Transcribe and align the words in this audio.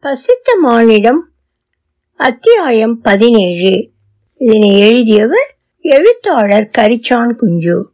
பசித்த 0.00 0.58
மானிடம் 0.62 1.20
அத்தியாயம் 2.16 3.00
பதினேழு. 3.00 3.90
இதனை 4.36 4.78
எழுதியவர் 4.80 5.56
எழுத்தாளர் 5.80 6.70
கரிச்சான் 6.78 7.36
குஞ்சு. 7.36 7.90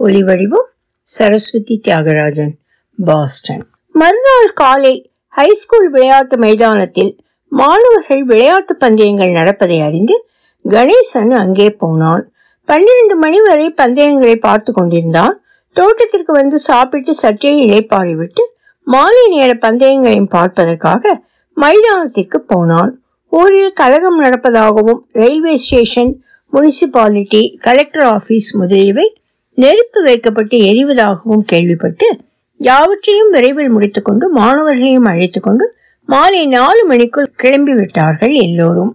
ஒலிவடிவம் 0.00 0.68
சரஸ்வதி 1.00 1.80
தியாகராஜன் 1.88 2.52
பாஸ்டன். 3.04 3.64
மறுநாள் 3.92 4.52
காலை 4.54 5.12
ஹைஸ்கூல் 5.36 5.88
விளையாட்டு 5.90 6.38
மைதானத்தில் 6.38 7.18
மாணவர்கள் 7.48 8.24
விளையாட்டு 8.24 8.76
பந்தயங்கள் 8.76 9.30
நடப்பதை 9.30 9.80
அறிந்து 9.80 10.28
கணேசன் 10.64 11.30
அங்கே 11.30 11.70
போனான். 11.70 12.32
பன்னிரண்டு 12.64 13.16
மணி 13.16 13.40
வரை 13.40 13.70
பந்தயங்களை 13.70 14.36
பார்த்து 14.36 14.72
கொண்டிருந்தான். 14.72 15.42
தோட்டத்திற்கு 15.72 16.32
வந்து 16.32 16.58
சாப்பிட்டு 16.58 17.14
சற்றே 17.14 17.66
இளைப்பாறிவிட்டு 17.66 18.44
மாலை 18.86 19.24
நேர 19.28 19.50
பந்தயங்களையும் 19.54 20.32
பார்ப்பதற்காக 20.36 21.12
மைதானத்திற்கு 21.56 22.38
போனான். 22.52 22.92
ஊரில் 23.32 23.72
கலகம் 23.72 24.18
நடப்பதாகவும் 24.22 25.00
railway 25.12 25.54
station 25.56 26.12
municipality 26.52 27.42
collector 27.58 28.06
office 28.16 28.48
முதலியவை 28.54 29.06
நெருப்பு 29.54 30.00
வைக்கப்பட்டு 30.02 30.56
எரிவதாகவும் 30.70 31.44
கேள்விப்பட்டு 31.46 32.06
யாவற்றையும் 32.60 33.30
விரைவில் 33.30 33.70
முடித்துக்கொண்டு 33.70 34.24
மாணவர்களையும் 34.30 35.08
அழைத்துக்கொண்டு 35.12 35.66
மாலை 36.08 36.46
நாலு 36.46 36.82
மணிக்குள் 36.86 37.34
கிளம்பி 37.36 37.74
விட்டார்கள் 37.74 38.34
எல்லோரும். 38.46 38.92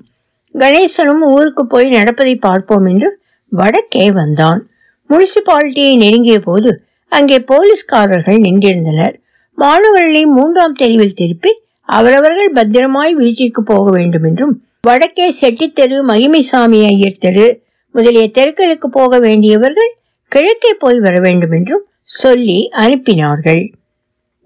கணேசனும் 0.56 1.24
ஊருக்கு 1.34 1.64
போய் 1.66 1.88
நடப்பதை 1.90 2.36
பார்ப்போம் 2.36 2.86
என்று 2.86 3.10
வடக்கே 3.52 4.12
வந்தான். 4.12 4.62
முனிசிபாலிட்டியை 5.10 5.94
நெருங்கிய 5.98 6.40
போது 6.40 6.72
அங்கே 7.12 7.38
போலீஸ்காரர்கள் 7.40 8.40
நின்றிருந்தனர். 8.40 9.16
மாணவர்களை 9.58 10.24
மூன்றாம் 10.38 10.76
தெருவில் 10.82 11.16
திருப்பி 11.16 11.52
அவரவர்கள் 11.90 12.56
பத்திரமாய் 12.58 13.14
வீட்டிற்கு 13.14 13.62
போக 13.64 13.86
வேண்டும் 13.92 14.26
என்றும் 14.30 14.54
வடக்கே 14.82 15.28
செட்டித்தெரு 15.40 15.98
மகிமைசாமி 16.10 16.80
ஐயர் 16.90 17.22
தெரு 17.26 17.48
முதலிய 17.96 18.26
தெருக்களுக்கு 18.32 18.88
போக 18.90 19.20
வேண்டியவர்கள் 19.20 19.92
கிழக்கே 20.32 20.72
போய் 20.74 21.00
வர 21.00 21.16
வேண்டும் 21.20 21.52
என்றும் 21.52 21.84
சொல்லி 22.22 22.58
அனுப்பினார்கள். 22.84 23.64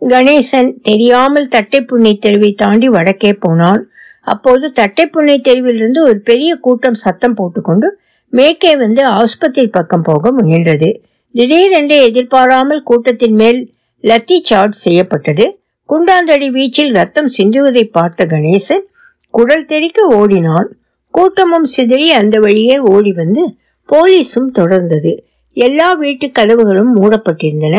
கணேசன் 0.02 0.70
தெரியாமல் 0.82 1.48
தட்டைப்புண்ணை 1.48 2.14
தெருவை 2.18 2.52
தாண்டி 2.52 2.88
வடக்கே 2.90 3.32
போனான். 3.34 3.82
அப்போது 4.28 4.66
தட்டைப்புண்ணை 4.80 5.38
தெருவிலிருந்து 5.48 6.02
ஒரு 6.10 6.20
பெரிய 6.30 6.52
கூட்டம் 6.56 7.02
சத்தம் 7.04 7.34
போட்டுக்கொண்டு 7.34 7.88
மேற்கே 8.34 8.74
வந்து 8.76 9.02
ஆஸ்பத்திரி 9.20 9.68
பக்கம் 9.68 10.06
போக 10.10 10.32
முயன்றது. 10.32 10.90
திடீரென்று 11.36 11.98
எதிர்பாராமல் 12.08 12.84
கூட்டத்தின் 12.84 13.38
மேல் 13.42 13.60
லத்தி 14.04 14.38
சார்ஜ் 14.42 14.78
செய்யப்பட்டது. 14.84 15.46
குண்டாந்தடி 15.90 16.48
வீச்சில் 16.50 16.94
ரத்தம் 16.94 17.30
சிந்துவதை 17.38 17.84
பார்த்த 17.84 18.26
கணேசன் 18.26 18.86
குடல் 19.30 19.66
தெறிக்க 19.66 20.06
ஓடினான். 20.08 20.70
கூட்டமும் 21.10 21.64
சிதறி 21.64 22.12
அந்த 22.12 22.40
வழியே 22.40 22.78
ஓடி 22.78 23.12
வந்து 23.12 23.44
போலீஸும் 23.90 24.52
தொடர்ந்தது. 24.60 25.12
எல்லா 25.54 25.94
வீட்டு 25.94 26.28
கதவுகளும் 26.28 26.92
மூடப்பட்டிருந்தன. 26.96 27.78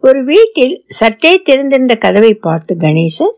ஒரு 0.00 0.24
வீட்டில் 0.24 0.84
சற்றே 0.86 1.42
திறந்திருந்த 1.42 1.94
கதவை 1.94 2.34
பார்த்து 2.34 2.74
கணேசன் 2.74 3.34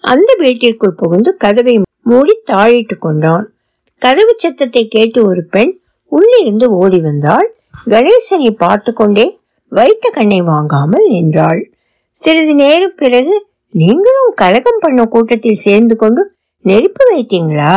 அந்த 0.00 0.30
வீட்டிற்குள் 0.38 0.94
புகுந்து 0.96 1.36
கதவை 1.36 1.74
மூடி 2.02 2.34
தாழிட்டு 2.50 2.96
கொண்டான். 2.98 3.44
கதவு 3.98 4.34
சத்தத்தை 4.36 4.88
கேட்டு 4.88 5.20
ஒரு 5.26 5.42
பெண் 5.50 5.72
உள்ளிருந்து 6.12 6.66
ஓடி 6.70 7.00
வந்தாள். 7.00 7.48
கணேசனை 7.86 8.50
பார்த்து 8.50 8.92
கொண்டே 8.92 9.26
வைத்த 9.70 10.10
கண்ணை 10.10 10.40
வாங்காமல் 10.40 11.08
நின்றாள். 11.08 11.60
சிறிது 12.10 12.54
நேரம் 12.54 12.96
பிறகு 12.96 13.46
நீங்களும் 13.72 14.32
கலகம் 14.34 14.80
பண்ண 14.80 15.04
கூட்டத்தில் 15.04 15.62
சேர்ந்து 15.66 15.96
கொண்டு 15.96 16.22
நெருப்பு 16.62 17.04
வைத்தீங்களா? 17.10 17.74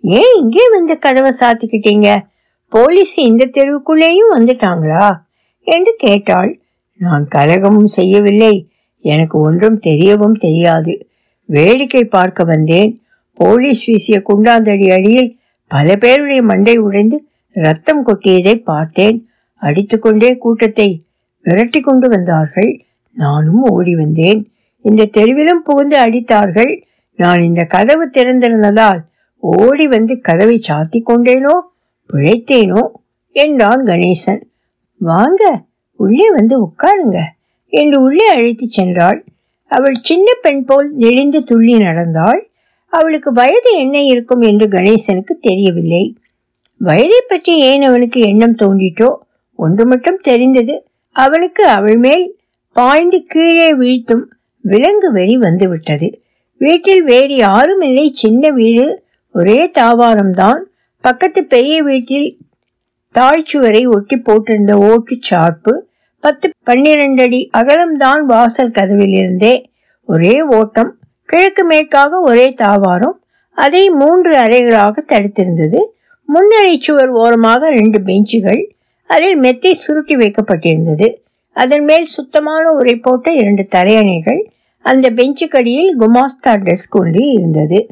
ஏன் 0.00 0.32
இங்கே 0.36 0.68
வந்து 0.70 0.98
கதவை 0.98 1.32
சாத்திக்கிட்டீங்க? 1.40 2.08
போலீஸ் 2.68 3.18
இந்த 3.18 3.44
தெருவுக்குள்ளேயும் 3.46 4.32
வந்துட்டாங்களா? 4.34 5.06
என்று 5.66 5.94
கேட்டாள். 5.96 6.60
நான் 7.00 7.28
கலகமும் 7.28 7.90
செய்யவில்லை. 7.98 8.54
எனக்கு 9.04 9.38
ஒன்றும் 9.38 9.80
தெரியவும் 9.86 10.36
தெரியாது. 10.38 11.08
வேடிக்கை 11.48 12.04
பார்க்க 12.04 12.44
வந்தேன். 12.44 13.02
போலீஸ் 13.34 13.86
வீசிய 13.86 14.22
குண்டாந்தடி 14.28 14.92
அடியில் 14.92 15.30
பல 15.70 15.96
பேருடைய 15.96 16.42
மண்டை 16.42 16.76
உடைந்து 16.76 17.24
ரத்தம் 17.52 18.06
கொட்டியதை 18.06 18.54
பார்த்தேன். 18.64 19.28
அடித்துக்கொண்டே 19.62 20.36
கூட்டத்தை 20.36 20.88
விரட்டி 21.44 21.80
கொண்டு 21.80 22.08
வந்தார்கள். 22.08 22.84
நானும் 23.12 23.62
ஓடி 23.62 23.94
வந்தேன். 23.94 24.40
இந்த 24.84 25.08
தெருவிலும் 25.16 25.64
புகுந்து 25.64 25.96
அடித்தார்கள். 25.98 26.72
நான் 27.16 27.42
இந்த 27.42 27.62
கதவு 27.64 28.10
திறந்திருந்ததால் 28.12 29.00
ஓடி 29.38 29.86
வந்து 29.86 30.20
கதவை 30.20 30.56
சாத்தி 30.68 31.02
கொண்டேனோ? 31.02 31.54
பிழைத்தேனோ? 32.12 32.82
என்றான் 33.36 33.84
கணேசன். 33.84 34.42
வாங்க 34.98 35.42
உள்ளே 35.96 36.30
வந்து 36.30 36.56
உட்காருங்க 36.64 37.18
என்று 37.68 38.02
உள்ளே 38.02 38.26
அழைத்துச் 38.26 38.80
சென்றாள். 38.80 39.20
அவள் 39.66 39.94
சின்ன 39.94 40.28
பெண் 40.42 40.64
போல் 40.64 40.88
நெளிந்து 40.92 41.44
துள்ளி 41.44 41.76
நடந்தாள். 41.78 42.40
அவளுக்கு 42.92 43.32
வயது 43.32 43.76
என்ன 43.76 44.02
இருக்கும் 44.02 44.40
என்று 44.40 44.66
கணேசனுக்கு 44.68 45.34
தெரியவில்லை. 45.40 46.16
வயதை 46.78 47.20
பற்றி 47.28 47.58
ஏன் 47.58 47.82
அவனுக்கு 47.82 48.20
எண்ணம் 48.20 48.56
தோன்றிட்டோ? 48.56 49.10
ஒன்று 49.56 49.86
மட்டும் 49.86 50.18
தெரிந்தது. 50.22 50.86
அவனுக்கு 51.14 51.64
அவள் 51.66 51.96
மேல் 51.96 52.24
பாய்ந்து 52.76 53.22
கீழே 53.22 53.74
வீழ்த்தும் 53.74 54.24
விலங்கு 54.60 55.12
வெறி 55.12 55.36
வந்துவிட்டது. 55.36 56.08
வீட்டில் 56.58 57.02
வேறு 57.02 57.34
யாரும் 57.36 57.80
இல்லை. 57.80 58.10
சின்ன 58.12 58.50
வீடு 58.50 59.04
ஒரே 59.32 59.70
தாவாரம்தான். 59.78 60.60
பக்கத்து 61.00 61.44
பெரிய 61.44 61.82
வீட்டில் 61.82 62.38
தாழ்ச்சுவரை 63.14 63.82
ஒட்டி 63.86 64.16
போட்டிருந்த 64.16 64.72
ஓட்டு 64.90 65.16
சார்பு 65.20 65.86
பத்து 66.20 66.50
பன்னிரண்டு 66.62 67.22
அடி 67.22 67.50
அகலம்தான் 67.58 68.22
வாசல் 68.24 68.70
கதவிலிருந்தே 68.70 69.54
ஒரே 70.08 70.42
ஓட்டம் 70.42 70.92
கிழக்கு 71.28 71.64
மேற்காக 71.64 72.20
ஒரே 72.20 72.46
தாவாரம் 72.62 73.16
அதை 73.58 73.90
மூன்று 73.90 74.32
அறைகளாக 74.36 75.04
தடுத்திருந்தது. 75.08 75.80
முன்னறை 76.28 76.80
சுவர் 76.80 77.08
ஓரமாக 77.08 77.70
ரெண்டு 77.70 78.00
பெஞ்சுகள் 78.00 78.62
அதில் 79.06 79.36
மெத்தை 79.36 79.74
சுருட்டி 79.74 80.16
வைக்கப்பட்டிருந்தது. 80.16 81.14
அதன் 81.52 81.84
மேல் 81.84 82.04
சுத்தமான 82.04 82.70
உரை 82.70 82.96
போட்ட 82.96 83.32
இரண்டு 83.32 83.66
தரையணைகள் 83.74 84.40
அந்த 84.80 85.10
பெஞ்சுக்கடியில் 85.10 85.90
குமாஸ்தா 85.98 86.52
டெஸ்க் 86.66 86.90
ஒன்று 86.90 87.32
இருந்தது. 87.32 87.86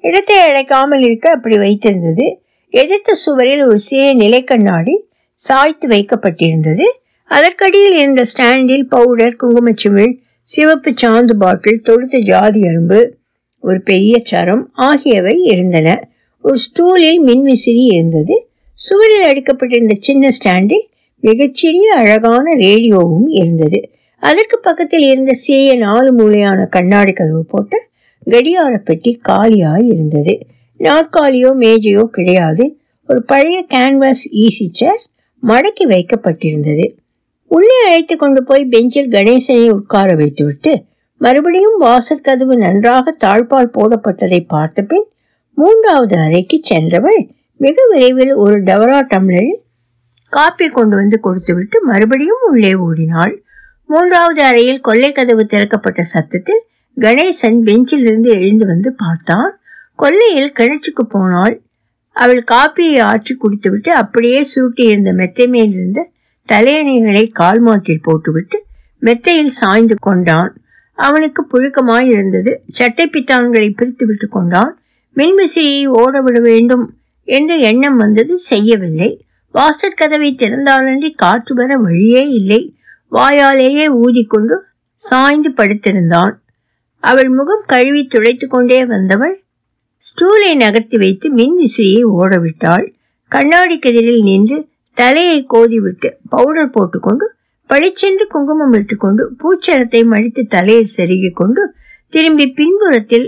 இடத்தை 0.00 0.38
அடைக்காமல் 0.38 1.02
இருக்க 1.02 1.30
அப்படி 1.30 1.56
வைத்திருந்தது. 1.56 2.36
எதிர்த்த 2.70 3.14
சுவரில் 3.14 3.64
ஒரு 3.64 3.78
சிறிய 3.78 4.14
நிலைக்கண்ணாடி 4.14 4.96
சாய்த்து 5.34 5.88
வைக்கப்பட்டிருந்தது. 5.88 6.84
அதற்கடியில் 7.24 7.98
இருந்த 7.98 8.24
ஸ்டாண்டில் 8.24 8.88
பவுடர் 8.88 9.36
குங்குமச்சிமிழ் 9.40 10.18
சிவப்பு 10.42 10.94
சாந்து 11.02 11.32
பாட்டில் 11.32 11.82
தொடுத்த 11.82 12.18
ஜாதி 12.18 12.62
அரும்பு 12.62 13.10
ஒரு 13.58 13.82
பெரிய 13.82 14.18
சரம் 14.24 14.70
ஆகியவை 14.72 15.42
இருந்தன. 15.42 16.08
ஒரு 16.40 16.56
ஸ்டூலில் 16.56 17.20
மின்விசிறி 17.22 17.84
இருந்தது. 17.92 18.51
சுவரில் 18.82 19.26
அடிக்கப்பட்டிருந்த 19.30 19.94
சின்ன 20.00 20.30
ஸ்டாண்டில் 20.30 20.84
மிகச்சிறிய 21.22 21.88
அழகான 21.94 22.44
ரேடியோவும் 22.56 23.28
இருந்தது. 23.40 23.80
அதற்கு 24.22 24.56
பக்கத்தில் 24.58 25.04
இருந்த 25.10 25.32
சிறிய 25.44 25.70
நாலு 25.76 26.10
மூலையான 26.18 26.60
கண்ணாடி 26.68 27.12
கதவு 27.12 27.44
போட்ட 27.44 27.74
கடியார 28.26 28.72
பெட்டி 28.78 29.12
காலியாய் 29.28 29.86
இருந்தது. 29.86 30.34
நாற்காலியோ 30.80 31.50
மேஜையோ 31.62 32.04
கிடையாது. 32.06 32.64
ஒரு 33.08 33.20
பழைய 33.22 33.58
கேன்வாஸ் 33.70 34.24
ஈசி 34.42 34.66
சேர் 34.70 35.00
மடக்கி 35.42 35.84
வைக்கப்பட்டிருந்தது. 35.86 36.86
உள்ளே 37.50 37.78
அழைத்து 37.86 38.14
கொண்டு 38.16 38.40
போய் 38.44 38.64
பெஞ்சில் 38.64 39.10
கணேசனை 39.10 39.66
உட்கார 39.70 40.14
வைத்துவிட்டு 40.14 40.72
மறுபடியும் 41.20 41.76
வாசல் 41.78 42.20
கதவு 42.20 42.54
நன்றாக 42.56 43.14
தாழ்பால் 43.24 43.74
போடப்பட்டதை 43.76 44.40
பார்த்த 44.46 44.82
பின் 44.82 45.06
மூன்றாவது 45.58 46.16
அறைக்கு 46.16 46.56
சென்றவள் 46.62 47.20
மிக 47.64 47.76
விரைவில் 47.90 48.32
ஒரு 48.34 48.56
டவரா 48.62 49.00
டம்ளரில் 49.12 49.58
காப்பி 50.32 50.66
கொண்டு 50.68 50.94
வந்து 50.96 51.16
கொடுத்துவிட்டு 51.20 51.76
மறுபடியும் 51.84 52.44
உள்ளே 52.50 52.74
ஓடினாள். 52.74 53.34
மூன்றாவது 53.90 54.40
அறையில் 54.42 54.80
கொள்ளை 54.80 55.10
கதவு 55.12 55.44
திறக்கப்பட்ட 55.44 56.00
சத்தத்தில் 56.02 56.62
கணேசன் 56.96 57.58
பெஞ்சிலிருந்து 57.66 58.30
எழுந்து 58.36 58.66
வந்து 58.66 58.90
பார்த்தான். 58.92 59.50
கொல்லையில் 59.94 60.56
கிணற்றுக்கு 60.58 61.04
போனாள். 61.08 61.54
அவள் 62.16 62.42
காப்பியை 62.50 62.98
ஆற்றி 63.10 63.34
குடித்துவிட்டு 63.34 63.90
அப்படியே 63.92 64.40
சுருட்டி 64.42 64.84
இருந்த 64.84 65.10
மெத்தை 65.12 65.46
மேல் 65.46 65.72
இருந்த 65.72 66.00
தலையணைகளை 66.48 67.24
கால் 67.32 67.60
மாட்டில் 67.60 68.02
போட்டுவிட்டு 68.02 68.58
மெத்தையில் 68.98 69.52
சாய்ந்து 69.60 69.96
கொண்டான். 69.98 70.52
அவனுக்கு 70.98 71.42
புழுக்கமாய் 71.52 72.08
இருந்தது. 72.08 72.52
சட்டை 72.68 73.06
பித்தான்களை 73.12 73.68
பிரித்து 73.70 74.06
விட்டு 74.06 74.26
கொண்டான். 74.28 74.72
மின்விசிறியை 75.16 75.86
ஓட 76.00 76.20
விட 76.20 76.38
வேண்டும். 76.40 76.84
என்ற 77.28 77.54
எண்ணம் 77.54 77.96
வந்தது 77.96 78.38
செய்யவில்லை. 78.38 79.24
வாசற் 79.54 79.96
கதவை 79.96 80.34
திறந்தாலன்றி 80.38 81.10
காற்று 81.14 81.54
வர 81.54 81.76
வழியே 81.76 82.28
இல்லை. 82.28 82.74
வாயாலேயே 83.12 83.86
ஊதிக்கொண்டு 84.02 84.56
சாய்ந்து 84.94 85.50
படுத்திருந்தான். 85.50 86.34
அவள் 87.02 87.28
முகம் 87.28 87.64
கழுவி 87.66 88.06
துடைத்து 88.06 88.46
கொண்டே 88.48 88.84
வந்தவள் 88.84 89.36
ஸ்டூலை 90.02 90.54
நகர்த்தி 90.54 90.96
வைத்து 90.96 91.30
மின் 91.30 91.56
விசிறியை 91.58 92.02
ஓடவிட்டாள். 92.20 92.86
கண்ணாடி 93.32 93.78
கதிரில் 93.78 94.22
நின்று 94.22 94.58
தலையை 94.96 95.46
கோதிவிட்டு 95.50 96.08
பவுடர் 96.28 96.70
போட்டுக்கொண்டு 96.70 97.26
பளிச்சென்று 97.70 98.26
குங்குமம் 98.26 98.72
இட்டுக்கொண்டு 98.72 99.22
பூச்சரத்தை 99.40 100.04
மடித்து 100.04 100.46
தலையில் 100.46 100.90
செருகிக் 100.96 101.36
கொண்டு 101.36 101.62
திரும்பி 102.12 102.46
பின்புறத்தில் 102.50 103.26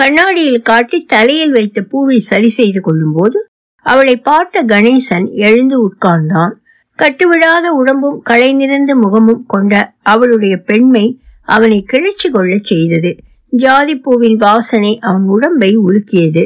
கண்ணாடியில் 0.00 0.62
காட்டி 0.62 0.98
தலையில் 1.04 1.50
வைத்த 1.50 1.78
பூவை 1.90 2.18
சரி 2.28 2.48
செய்து 2.48 2.80
கொள்ளும் 2.80 3.14
போது 3.14 3.38
அவளை 3.86 4.14
பார்த்த 4.28 4.62
கணேசன் 4.64 5.26
எழுந்து 5.46 5.76
உட்கார்ந்தான். 5.86 6.52
கட்டுவிடாத 6.98 7.66
உடம்பும் 7.80 8.18
களை 8.22 8.48
நிறைந்த 8.52 8.92
முகமும் 8.94 9.42
கொண்ட 9.46 9.74
அவளுடைய 10.12 10.54
பெண்மை 10.68 11.04
அவனை 11.48 11.78
கிளர்ச்சி 11.82 12.28
கொள்ளச் 12.30 12.64
செய்தது. 12.64 13.10
ஜாதி 13.52 13.94
பூவின் 13.96 14.36
வாசனை 14.36 14.92
அவன் 15.00 15.26
உடம்பை 15.26 15.70
உலுக்கியது. 15.76 16.44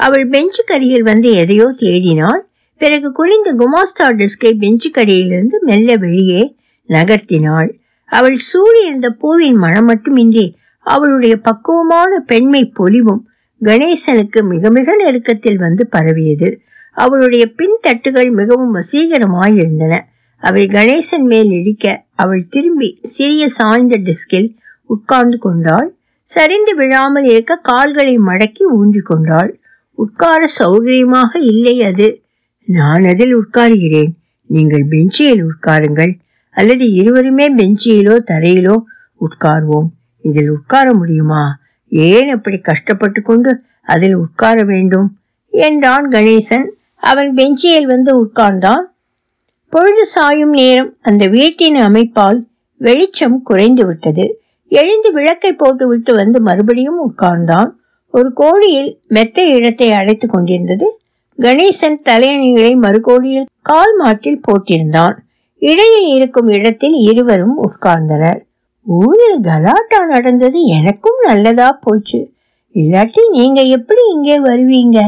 அவள் 0.00 0.26
பெஞ்சு 0.28 0.62
கரையில் 0.66 1.02
வந்து 1.02 1.30
எதையோ 1.32 1.66
தேடினாள். 1.76 2.42
பிறகு 2.80 3.08
குனிந்த 3.12 3.50
குமாஸ்தா 3.60 4.06
டிஸ்கை 4.20 4.52
பெஞ்சு 4.62 4.90
கடையிலிருந்து 4.90 5.58
மெல்ல 5.68 5.96
வெளியே 5.96 6.42
நகர்த்தினாள். 6.88 7.70
அவள் 8.10 8.38
சூடியிருந்த 8.48 9.08
பூவின் 9.22 9.58
மனம் 9.64 9.84
மட்டுமின்றி 9.84 10.46
அவளுடைய 10.86 11.34
பக்குவமான 11.36 12.18
பெண்மை 12.26 12.62
பொலிவும் 12.64 13.22
கணேசனுக்கு 13.60 14.40
மிக 14.48 14.70
மிக 14.70 14.96
நெருக்கத்தில் 14.96 15.58
வந்து 15.58 15.86
பரவியது. 15.86 16.48
அவளுடைய 16.96 17.44
பின் 17.52 17.76
தட்டுகள் 17.82 18.30
மிகவும் 18.32 18.74
வசீகரமாயிருந்தன. 18.74 19.94
அவை 20.42 20.62
கணேசன் 20.66 21.24
மேல் 21.24 21.50
இடிக்க 21.50 22.04
அவள் 22.14 22.46
திரும்பி 22.48 22.98
சிறிய 23.02 23.48
சாய்ந்த 23.48 23.96
டெஸ்கில் 23.96 24.48
உட்கார்ந்து 24.86 25.38
கொண்டாள். 25.38 25.88
சரிந்து 26.22 26.74
விழாமல் 26.74 27.24
இருக்க 27.24 27.58
கால்களை 27.62 28.18
மடக்கி 28.18 28.64
ஊன்றி 28.72 29.00
கொண்டாள். 29.00 29.50
உட்கார 29.98 30.48
சௌகரியமாக 30.58 31.32
இல்லை 31.40 31.82
அது. 31.82 32.08
நான் 32.64 33.04
அதில் 33.04 33.34
உட்காருகிறேன். 33.36 34.12
நீங்கள் 34.46 34.86
பெஞ்சியில் 34.90 35.44
உட்காருங்கள். 35.44 36.12
அல்லது 36.50 36.84
இருவருமே 36.92 37.46
பெஞ்சியிலோ 37.54 38.16
தரையிலோ 38.30 38.76
உட்கார்வோம். 39.20 39.88
இதில் 40.26 40.50
உட்கார 40.50 40.94
முடியுமா? 40.94 41.58
ஏன் 41.88 42.30
அப்படி 42.30 42.58
கஷ்டப்பட்டு 42.58 43.22
கொண்டு 43.22 43.60
அதில் 43.84 44.14
உட்கார 44.14 44.64
வேண்டும்? 44.64 45.08
என்றான் 45.50 46.08
கணேசன். 46.08 46.66
அவன் 46.96 47.34
பெஞ்சியில் 47.34 47.86
வந்து 47.86 48.12
உட்கார்ந்தான். 48.24 48.84
பொழுது 49.68 50.06
சாயும் 50.06 50.50
நேரம் 50.50 50.96
அந்த 51.00 51.26
வீட்டின் 51.26 51.76
அமைப்பால் 51.76 52.38
வெளிச்சம் 52.76 53.42
குறைந்து 53.42 53.86
விட்டது. 53.86 54.40
எழுந்து 54.68 55.12
விளக்கை 55.12 55.52
போட்டுவிட்டு 55.52 56.14
வந்து 56.14 56.40
மறுபடியும் 56.40 57.00
உட்கார்ந்தான். 57.08 57.70
ஒரு 58.10 58.32
கோடியில் 58.32 59.00
மெத்த 59.08 59.44
இடத்தை 59.44 59.92
அடைத்து 59.92 60.26
கொண்டிருந்தது. 60.28 61.00
கணேசன் 61.38 62.02
தலையணிகளை 62.08 62.72
மறுகோடியில் 62.76 63.50
கால் 63.62 63.94
மாட்டில் 63.96 64.40
போட்டிருந்தான். 64.46 65.16
இடையில் 65.62 66.08
இருக்கும் 66.14 66.48
இடத்தில் 66.48 66.96
இருவரும் 67.10 67.56
உட்கார்ந்தனர். 67.62 68.40
ஊரில் 68.86 69.40
கலாட்டா 69.40 70.06
நடந்தது 70.06 70.62
எனக்கும் 70.62 71.18
நல்லதா 71.22 71.78
போச்சு. 71.80 72.20
இல்லாட்டி 72.74 73.22
நீங்க 73.30 73.60
எப்படி 73.62 74.02
இங்கே 74.12 74.36
வருவீங்க? 74.38 74.98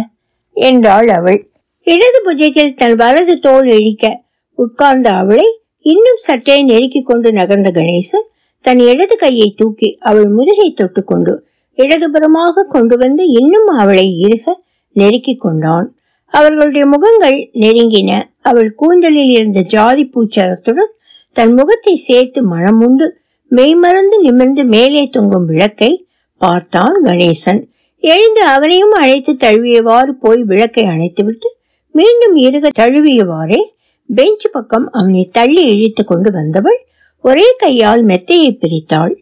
என்றாள் 0.57 1.09
அவள். 1.09 1.51
இடது 1.87 2.19
புஜத்தில் 2.27 2.75
தன் 2.75 2.95
வலது 2.95 3.39
தோல் 3.39 3.67
இழிக்க 3.67 4.23
உட்கார்ந்த 4.59 5.11
அவளை 5.11 5.61
இன்னும் 5.81 6.17
சற்றே 6.17 6.63
நெருக்கிக் 6.63 7.07
கொண்டு 7.07 7.33
நகர்ந்த 7.33 7.71
கணேசன் 7.71 8.27
தன் 8.61 8.79
இடது 8.79 9.17
கையை 9.17 9.55
தூக்கி 9.57 9.97
அவள் 10.01 10.29
முதுகை 10.29 10.75
தொட்டுக்கொண்டு 10.75 11.35
இடதுபுறமாக 11.79 12.65
கொண்டு 12.69 12.97
வந்து 12.97 13.25
இன்னும் 13.27 13.67
அவளை 13.67 14.07
இருக 14.25 14.55
நெருக்கிக் 14.97 15.41
கொண்டான். 15.41 15.87
அவர்களுடைய 16.27 16.87
முகங்கள் 16.87 17.51
நெருங்கின. 17.55 18.11
அவள் 18.41 18.75
கூந்தலில் 18.75 19.31
இருந்த 19.31 19.61
ஜாதி 19.61 20.11
பூச்சரத்துடன் 20.15 20.93
தன் 21.33 21.53
முகத்தை 21.53 21.95
சேர்த்து 21.95 22.41
மனமுண்டு 22.51 23.07
மெய்மறந்து 23.49 24.19
நிமிர்ந்து 24.19 24.65
மேலே 24.65 25.07
தொங்கும் 25.07 25.47
விளக்கை 25.47 26.07
பார்த்தான் 26.37 26.97
கணேசன். 27.05 27.61
எழுந்து 28.01 28.43
அவனையும் 28.43 28.91
அழைத்து 28.91 29.33
தழுவியவாறு 29.33 30.11
போய் 30.21 30.43
விளக்கை 30.43 30.85
அணைத்துவிட்டு 30.85 31.49
மீண்டும் 31.93 32.37
இருக 32.37 32.69
தழுவியவாறே 32.79 33.61
பெஞ்ச் 34.07 34.51
பக்கம் 34.53 34.91
அவனை 34.91 35.29
தள்ளி 35.33 35.65
இழுத்து 35.77 36.05
கொண்டு 36.05 36.33
வந்தவள் 36.33 36.87
ஒரே 37.23 37.55
கையால் 37.57 38.07
மெத்தையை 38.07 38.51
பிரித்தாள். 38.57 39.15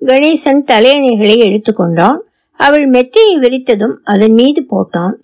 கணேசன் 0.00 0.64
தலையணைகளை 0.66 1.36
எடுத்துக்கொண்டான் 1.48 2.18
அவள் 2.52 2.90
மெத்தையை 2.90 3.34
விரித்ததும் 3.40 3.96
அதன் 4.04 4.32
மீது 4.32 4.66
போட்டான். 4.70 5.14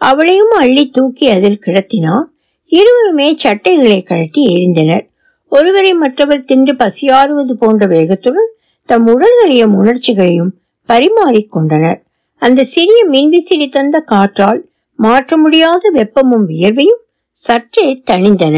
அவளையும் 0.00 0.52
அள்ளி 0.58 0.90
தூக்கி 0.90 1.28
அதில் 1.28 1.62
கிடத்தினான். 1.66 2.26
இருவருமே 2.66 3.34
சட்டைகளை 3.36 4.02
கழட்டி 4.02 4.42
எரிந்தனர் 4.46 5.09
ஒருவரை 5.50 5.92
மற்றவர் 5.92 6.44
தின்று 6.44 6.74
பசியாறுவது 6.74 7.52
போன்ற 7.52 7.86
வேகத்துடன் 7.86 8.50
தம் 8.86 9.06
உடல்களையும் 9.06 9.74
உணர்ச்சிகளையும் 9.74 10.52
பரிமாறிக்கொண்டனர் 10.88 12.00
அந்த 12.36 12.64
சிறிய 12.64 13.08
மின்விசிறி 13.10 13.70
தந்த 13.70 14.00
காற்றால் 14.00 14.68
மாற்ற 14.94 15.36
முடியாத 15.36 15.90
வெப்பமும் 15.94 16.46
வியர்வையும் 16.46 17.02
சற்றே 17.30 18.02
தணிந்தன. 18.10 18.56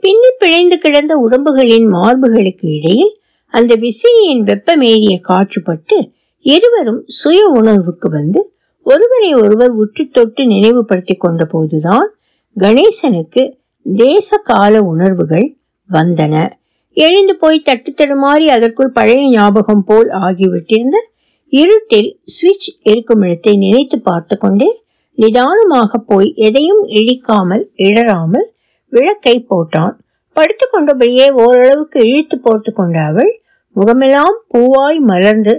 பின்னி 0.00 0.30
பிழைந்து 0.38 0.78
கிடந்த 0.78 1.16
உடம்புகளின் 1.16 1.86
மார்புகளுக்கு 1.94 2.66
இடையில் 2.76 3.20
அந்த 3.46 3.74
விசிறியின் 3.74 4.42
வெப்பமேறிய 4.44 5.20
காற்றுப்பட்டு 5.28 6.10
இருவரும் 6.42 7.02
சுய 7.06 7.46
உணர்வுக்கு 7.46 8.08
வந்து 8.08 8.52
ஒருவரை 8.82 9.34
ஒருவர் 9.34 9.70
உற்று 9.70 10.08
தொட்டு 10.08 10.46
நினைவுபடுத்திக் 10.46 11.20
கொண்ட 11.20 11.44
போதுதான் 11.44 12.14
கணேசனுக்கு 12.56 13.42
தேச 13.84 14.36
கால 14.36 14.82
உணர்வுகள் 14.82 15.59
வந்தன. 15.92 16.34
எழுந்து 16.96 17.34
போய் 17.36 17.66
தட்டு 17.68 17.90
தடுமாறி 17.92 18.46
அதற்குள் 18.46 18.90
பழைய 18.90 19.22
ஞாபகம் 19.30 19.84
போல் 19.84 20.08
ஆகிவிட்டிருந்த 20.26 20.98
இருட்டில் 21.52 22.10
சுவிட்ச் 22.24 22.68
இருக்கும் 22.82 23.22
இடத்தை 23.22 23.56
நினைத்து 23.56 23.96
பார்த்து 24.00 24.34
கொண்டே 24.36 24.68
நிதானமாக 25.18 25.98
போய் 26.10 26.28
எதையும் 26.46 26.82
இழிக்காமல் 26.98 27.64
இடராமல் 27.86 28.46
விளக்கை 28.92 29.36
போட்டான். 29.48 29.94
படுத்து 30.36 30.66
கொண்டபடியே 30.66 31.26
ஓரளவுக்கு 31.42 32.00
இழுத்து 32.10 32.36
போட்டு 32.38 32.72
கொண்ட 32.72 32.96
அவள் 33.02 33.32
முகமெல்லாம் 33.76 34.36
பூவாய் 34.52 35.00
மலர்ந்து 35.00 35.54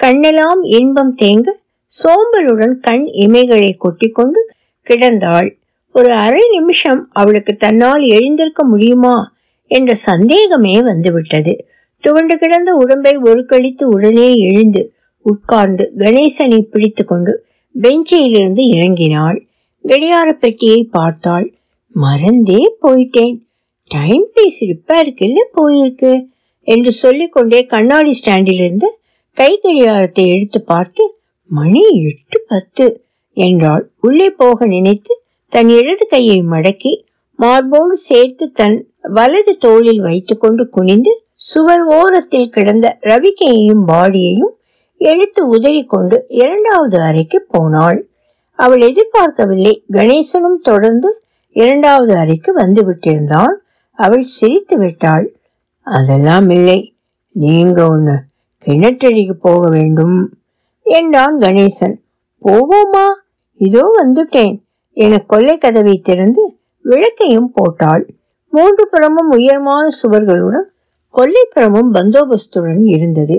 கண்ணெல்லாம் 0.00 0.62
இன்பம் 0.78 1.14
தேங்க 1.18 1.48
சோம்பலுடன் 1.90 2.74
கண் 2.80 3.06
இமைகளை 3.24 3.70
கொட்டிக்கொண்டு 3.76 4.40
கிடந்தாள். 4.86 5.48
ஒரு 5.94 6.10
அரை 6.24 6.42
நிமிஷம் 6.56 7.00
அவளுக்கு 7.12 7.52
தன்னால் 7.56 8.02
எழுந்திருக்க 8.16 8.62
முடியுமா? 8.64 9.16
என்ற 9.66 9.94
சந்தேகமே 9.94 10.82
வந்துவிட்டது. 10.82 11.66
துவண்டு 12.00 12.38
கிடந்த 12.38 12.74
உடம்பை 12.74 13.16
ஒரு 13.16 13.46
கழித்து 13.46 13.88
உடனே 13.88 14.34
எழுந்து 14.34 14.92
உட்கார்ந்து 15.22 15.92
கணேசனை 15.98 16.60
பிடித்து 16.60 17.04
கொண்டு 17.04 17.44
பெஞ்சிலிருந்து 17.74 18.62
இறங்கினாள். 18.76 19.38
கடியார 19.84 20.32
பெட்டியை 20.32 20.84
பார்த்தாள். 20.90 21.54
மறந்தே 21.94 22.76
போயிட்டேன். 22.82 23.36
டைம் 23.90 24.26
பீஸ் 24.34 24.62
ரிப்பேருக்குல்ல 24.62 25.40
போயிருக்கு? 25.54 26.12
என்று 26.68 26.92
சொல்லிக்கொண்டே 26.92 27.64
கண்ணாடி 27.64 28.20
ஸ்டாண்டிலிருந்து 28.24 28.88
கை 29.32 29.60
கடிகாரத்தை 29.62 30.24
எடுத்து 30.26 30.60
பார்த்து 30.62 31.02
மணி 31.50 31.82
எட்டு 32.08 32.38
பத்து 32.46 32.86
என்றாள். 33.36 33.84
உள்ளே 34.00 34.30
போக 34.30 34.66
நினைத்து 34.66 35.20
தன் 35.52 35.68
இடது 35.68 36.06
கையை 36.06 36.38
மடக்கி 36.42 36.92
மார்போடு 37.36 37.96
சேர்த்து 37.96 38.50
தன் 38.50 38.90
வலது 39.00 39.56
தோளில் 39.56 40.00
வைத்துக்கொண்டு 40.00 40.68
குனிந்து 40.68 41.24
சுவர் 41.34 41.82
ஓரத்தில் 41.82 42.48
கிடந்த 42.48 42.98
ரவிக்கையையும் 43.00 43.84
பாடியையும் 43.86 44.54
எடுத்து 44.96 45.54
உதறிக்கொண்டு 45.54 46.20
இரண்டாவது 46.28 47.00
அறைக்கு 47.00 47.46
போனாள். 47.48 48.06
அவள் 48.52 48.80
எதிர்பார்க்கவில்லை. 48.80 49.84
கணேசனும் 49.92 50.60
தொடர்ந்து 50.62 51.22
இரண்டாவது 51.50 52.16
அறைக்கு 52.16 52.52
வந்து 52.52 52.92
விட்டிருந்தான். 52.92 53.52
அவள் 53.92 54.22
சிரித்து 54.22 54.78
விட்டாள். 54.78 55.36
அதெல்லாம் 55.80 56.50
இல்லை. 56.50 56.94
நீங்க 57.30 57.88
ஒன்று 57.88 58.22
கிணற்றடிக்கு 58.66 59.32
போக 59.32 59.68
வேண்டும் 59.68 60.34
என்றான் 60.82 61.38
கணேசன். 61.38 61.94
போவோமா? 62.44 63.06
இதோ 63.56 63.92
வந்துட்டேன். 64.04 64.62
என 64.92 65.18
கொல்லை 65.18 65.58
கதவை 65.58 65.98
திறந்து 65.98 66.55
விளக்கையும் 66.88 67.50
போட்டாள். 67.52 68.04
மூன்று 68.52 68.84
புறமும் 68.88 69.30
உயரமான 69.30 69.84
சுவர்களுடன் 70.00 70.68
கொல்லைப்புறமும் 71.14 71.90
பந்தோபஸ்துடன் 71.92 72.82
இருந்தது. 72.86 73.36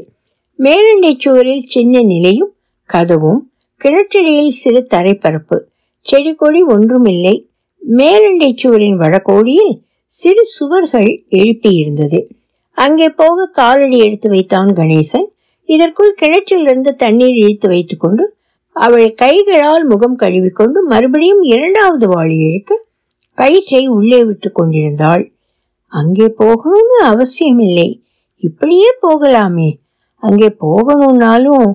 மேலண்டை 0.60 1.12
சுவரில் 1.18 1.66
சின்ன 1.68 2.02
நிலையும் 2.02 2.54
கதவும் 2.90 3.42
கிணற்றடியில் 3.82 4.58
சிறு 4.62 4.82
தரைப்பரப்பு 4.90 5.58
செடி 6.06 6.36
கொடி 6.36 6.62
ஒன்றுமில்லை. 6.64 7.36
மேலண்டை 7.82 8.52
சுவரின் 8.56 8.98
வடகோடியில் 8.98 9.74
சிறு 10.06 10.44
சுவர்கள் 10.46 11.10
எழுப்பியிருந்தது. 11.30 12.20
அங்கே 12.78 13.10
போக 13.10 13.46
காலடி 13.46 13.98
எடுத்து 13.98 14.30
வைத்தான் 14.30 14.72
கணேசன். 14.74 15.28
இதற்குள் 15.70 16.18
கிணற்றிலிருந்து 16.22 16.92
தண்ணீர் 16.96 17.36
இழுத்து 17.36 17.68
வைத்துக்கொண்டு 17.68 18.26
அவள் 18.76 19.08
கைகளால் 19.14 19.86
முகம் 19.86 20.16
கழுவிக்கொண்டு 20.16 20.80
மறுபடியும் 20.84 21.42
இரண்டாவது 21.42 22.06
வாளி 22.08 22.36
இழுக்க 22.48 22.86
கயிற்றை 23.38 23.82
உள்ளே 23.88 24.20
விட்டு 24.24 24.50
கொண்டிருந்தாள். 24.52 25.24
அங்கே 25.94 26.28
போகணும்னு 26.40 27.00
அவசியமில்லை. 27.04 27.90
இப்படியே 28.44 28.90
போகலாமே. 29.02 29.70
அங்கே 30.24 30.50
போகணும்னாலும் 30.60 31.68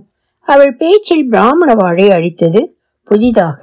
அவள் 0.49 0.73
பேச்சில் 0.77 1.27
பிராமண 1.29 1.71
வாழை 1.75 2.07
அடித்தது 2.09 2.61
புதிதாக. 3.09 3.61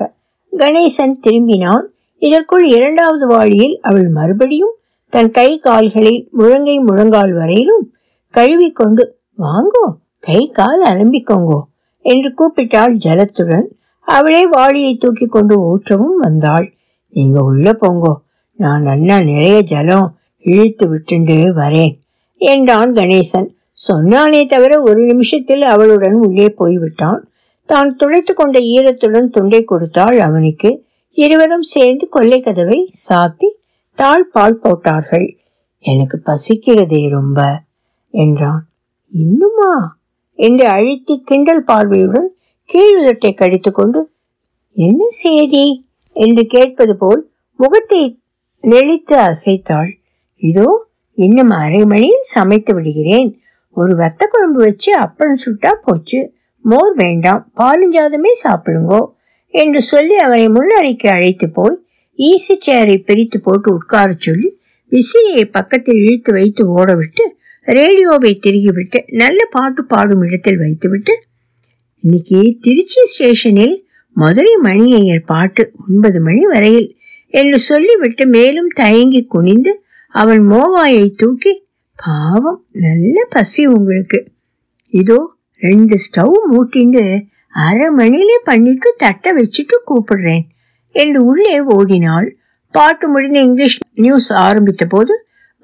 கணேசன் 0.53 1.15
திரும்பினான். 1.25 1.85
இதற்குள் 2.21 2.65
இரண்டாவது 2.67 3.25
வாளியில் 3.27 3.75
அவள் 3.81 4.07
மறுபடியும் 4.09 4.73
தன் 5.13 5.31
கை 5.31 5.49
கால்களை 5.59 6.15
முழங்கை 6.37 6.75
முழங்கால் 6.79 7.33
வரையிலும் 7.33 7.85
கழுவிக்கொண்டு 8.33 9.03
வாங்கோ 9.37 9.85
கை 10.19 10.41
கால் 10.49 10.81
அலம்பிக்கோங்கோ 10.85 11.59
என்று 12.05 12.29
கூப்பிட்டாள் 12.33 12.95
ஜலத்துடன். 13.05 13.67
அவளே 14.07 14.43
வாளியை 14.47 14.93
தூக்கி 14.95 15.25
கொண்டு 15.27 15.55
ஊற்றவும் 15.67 16.17
வந்தாள். 16.17 16.67
நீங்க 17.09 17.41
உள்ள 17.41 17.71
போங்கோ. 17.71 18.13
நான் 18.53 18.85
அண்ணா 18.85 19.21
நிறைய 19.21 19.61
ஜலம் 19.61 20.17
இழுத்து 20.37 20.95
விட்டுண்டு 20.95 21.37
வரேன் 21.55 21.99
என்றான் 22.37 22.93
கணேசன். 22.93 23.49
சொன்னானே 23.87 24.45
தவிர 24.45 24.81
ஒரு 24.81 25.01
நிமிஷத்தில் 25.05 25.61
அவளுடன் 25.61 26.13
உள்ளே 26.13 26.49
போய்விட்டான். 26.49 27.29
தான் 27.65 27.95
துடைத்து 27.95 28.33
கொண்ட 28.33 28.59
ஈரத்துடன் 28.59 29.27
துண்டை 29.27 29.63
கொடுத்தாள் 29.63 30.19
அவனுக்கு. 30.19 30.85
இருவரும் 31.11 31.61
சேர்ந்து 31.61 32.09
கொல்லை 32.09 32.41
கதவை 32.41 32.91
சாத்தி 33.09 33.49
தாழ் 33.93 34.29
பால் 34.29 34.59
போட்டார்கள். 34.59 35.37
எனக்கு 35.79 36.21
பசிக்கிறதே 36.25 37.09
ரொம்ப 37.09 37.61
என்றான். 38.09 38.67
இன்னுமா? 39.11 39.97
என்று 40.33 40.67
அழுத்தி 40.67 41.21
கிண்டல் 41.21 41.63
பார்வையுடன் 41.63 42.35
கீழுதட்டை 42.73 43.33
கடித்துக்கொண்டு 43.33 44.09
என்ன 44.71 45.05
செய்தி? 45.07 45.88
என்று 46.19 46.43
கேட்பது 46.47 46.93
போல் 46.95 47.21
முகத்தை 47.59 48.01
நெளித்து 48.63 49.15
அசைத்தாள். 49.27 49.91
இதோ 50.41 50.67
இன்னும் 51.17 51.53
அரை 51.61 51.81
மணியில் 51.83 52.25
சமைத்து 52.33 52.71
விடுகிறேன். 52.73 53.29
ஒரு 53.77 53.93
வத்த 53.95 54.21
குழம்பு 54.25 54.59
வச்சு 54.65 54.91
அப்பளம் 55.05 55.41
சுட்டா 55.43 55.71
போச்சு. 55.85 56.19
மோர் 56.65 56.93
வேண்டாம் 56.95 57.41
பாலுஞ்சாதமே 57.55 58.31
சாப்பிடுங்கோ 58.43 59.01
என்று 59.53 59.79
சொல்லி 59.91 60.15
அவரை 60.23 60.47
முன்னறைக்கு 60.55 61.07
அழைத்து 61.09 61.47
போய் 61.49 61.77
ஈசி 62.19 62.55
சேரை 62.65 62.95
பிரித்து 63.03 63.37
போட்டு 63.39 63.69
உட்கார 63.73 64.09
சொல்லி 64.19 64.49
விசிறியை 64.91 65.45
பக்கத்தில் 65.49 65.99
இழுத்து 66.03 66.31
வைத்து 66.33 66.63
ஓடவிட்டு 66.75 67.23
ரேடியோவை 67.67 68.31
திருகிவிட்டு 68.45 68.99
நல்ல 69.21 69.39
பாட்டு 69.51 69.81
பாடும் 69.85 70.23
இடத்தில் 70.27 70.59
வைத்துவிட்டு 70.63 71.13
இன்னைக்கு 72.03 72.39
திருச்சி 72.61 73.01
ஸ்டேஷனில் 73.13 73.75
மதுரை 74.21 74.53
மணியையர் 74.63 75.29
பாட்டு 75.31 75.63
ஒன்பது 75.85 76.19
மணி 76.21 76.43
வரையில் 76.45 76.89
என்று 77.33 77.57
சொல்லிவிட்டு 77.69 78.23
மேலும் 78.35 78.71
தயங்கி 78.81 79.21
குனிந்து 79.25 79.71
அவன் 80.15 80.43
மோவாயை 80.51 81.05
தூக்கி 81.15 81.53
பாவம் 81.99 82.61
நல்ல 82.85 83.15
பசி 83.29 83.63
உங்களுக்கு. 83.75 84.19
இதோ 84.93 85.19
ரெண்டு 85.61 85.95
ஸ்டவ் 86.05 86.37
மூட்டிண்டு 86.51 87.03
அரை 87.65 87.87
மணிலே 87.99 88.37
பண்ணிட்டு 88.43 88.89
தட்டை 88.97 89.31
வச்சுட்டு 89.37 89.75
கூப்பிடுறேன் 89.89 90.45
என்று 90.95 91.19
உள்ளே 91.25 91.57
ஓடினாள். 91.75 92.27
பாட்டு 92.73 93.05
முடிந்த 93.07 93.39
இங்கிலீஷ் 93.39 93.77
நியூஸ் 93.95 94.29
ஆரம்பித்த 94.47 94.83
போது 94.85 95.13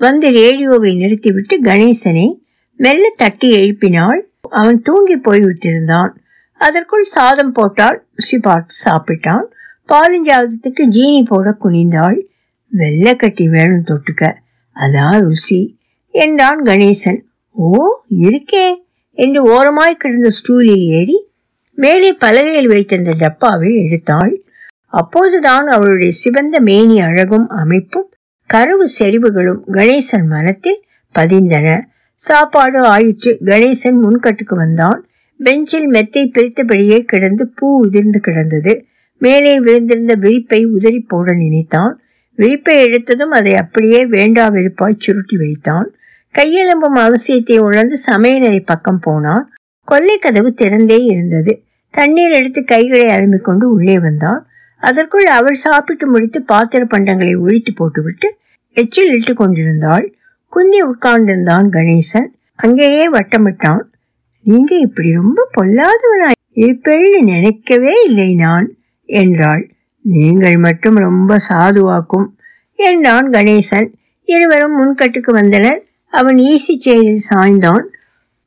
வந்து 0.01 0.27
ரேடியோவை 0.39 0.91
நிறுத்திவிட்டு 0.95 1.55
கணேசனை 1.61 2.27
மெல்ல 2.79 3.05
தட்டி 3.15 3.49
எழுப்பினாள். 3.59 4.21
அவன் 4.51 4.79
தூங்கி 4.81 5.17
போய்விட்டிருந்தான். 5.17 6.13
அதற்குள் 6.57 7.03
சாதம் 7.03 7.51
போட்டால் 7.51 8.05
ருசி 8.15 8.39
பார்த்து 8.39 8.73
சாப்பிட்டான். 8.85 9.43
பாலிஞ்சாதத்துக்கு 9.87 10.87
ஜீனி 10.89 11.25
போட 11.25 11.57
குனிந்தாள். 11.63 12.21
வெள்ளக்கட்டி 12.77 13.49
வேணும் 13.49 13.83
தொட்டுக்க. 13.83 14.33
அதான் 14.75 15.19
ருசி. 15.19 15.77
என்றான் 16.09 16.61
கணேசன். 16.61 17.21
ஓ 17.51 17.95
இருக்கே. 18.19 18.73
என்று 19.11 19.43
ஓரமாய் 19.43 19.95
கிடந்த 19.95 20.29
ஸ்டூலில் 20.29 20.85
ஏறி 20.87 21.27
மேலே 21.73 22.13
பலகையில் 22.13 22.67
வைத்திருந்த 22.67 23.11
டப்பாவை 23.17 23.69
எடுத்தாள். 23.69 24.35
அப்போதுதான் 24.85 25.67
அவளுடைய 25.67 26.11
சிவந்த 26.11 26.59
மேனி 26.59 27.01
அழகும் 27.01 27.49
அமைப்பும் 27.49 28.09
கருவு 28.45 28.89
செறிவுகளும் 28.99 29.61
கணேசன் 29.71 30.27
மனத்தில் 30.27 30.83
பதிந்தன. 31.19 31.81
சாப்பாடு 32.15 32.85
ஆயிற்று. 32.85 33.37
கணேசன் 33.45 34.03
முன்கட்டுக்கு 34.03 34.55
வந்தான். 34.55 35.07
பெஞ்சில் 35.37 35.87
மெத்தை 35.87 36.31
பிரித்தபடியே 36.33 37.03
கிடந்து 37.03 37.47
பூ 37.47 37.79
உதிர்ந்து 37.79 38.19
கிடந்தது. 38.19 38.85
மேலே 39.17 39.59
விழுந்திருந்த 39.59 40.13
விரிப்பை 40.15 40.65
உதறி 40.65 40.99
போட 40.99 41.33
நினைத்தான். 41.33 41.99
விரிப்பை 42.37 42.75
எடுத்ததும் 42.83 43.33
அதை 43.33 43.55
அப்படியே 43.55 44.05
வேண்டா 44.05 44.49
வெறுப்பாய் 44.49 44.95
சுருட்டி 44.97 45.37
வைத்தான். 45.37 45.93
கையெலும்பும் 46.33 46.97
அவசியத்தை 46.97 47.57
உணர்ந்து 47.57 47.97
சமையலறை 48.11 48.61
பக்கம் 48.65 48.99
போனான். 48.99 49.53
கொல்லை 49.79 50.17
கதவு 50.17 50.53
திறந்தே 50.57 50.99
இருந்தது. 51.03 51.63
தண்ணீர் 51.89 52.31
எடுத்து 52.31 52.63
கைகளை 52.63 53.15
அலம்பிக் 53.15 53.43
கொண்டு 53.43 53.71
உள்ளே 53.71 53.99
வந்தான். 53.99 54.47
அதற்குள் 54.77 55.25
அவள் 55.25 55.55
சாப்பிட்டு 55.55 56.09
முடித்து 56.09 56.41
பாத்திர 56.41 56.85
பண்டங்களை 56.85 57.39
ஒழித்து 57.39 57.73
போட்டுவிட்டு 57.73 58.37
எச்சில் 58.73 59.13
இட்டு 59.13 59.33
கொண்டிருந்தாள். 59.33 60.15
குந்தி 60.47 60.83
உட்கார்ந்திருந்தான் 60.83 61.67
கணேசன். 61.71 62.27
அங்கேயே 62.55 63.11
வட்டமிட்டான். 63.11 63.81
நீங்க 64.45 64.75
இப்படி 64.75 65.13
ரொம்ப 65.13 65.49
பொல்லாதவனாய். 65.57 66.41
இருப்பேன்னு 66.55 67.21
நினைக்கவே 67.23 68.01
இல்லை 68.05 68.35
நான் 68.35 68.75
என்றாள். 69.05 69.75
நீங்கள் 70.01 70.57
மட்டும் 70.57 70.95
ரொம்ப 70.95 71.37
சாதுவாக்கும் 71.49 72.27
என்றான் 72.79 73.29
கணேசன். 73.29 73.87
இருவரும் 74.23 74.75
முன்கட்டுக்கு 74.75 75.31
வந்தனர். 75.31 75.79
அவன் 76.07 76.35
ஈசி 76.35 76.75
செயலில் 76.77 77.21
சாய்ந்தான். 77.29 77.85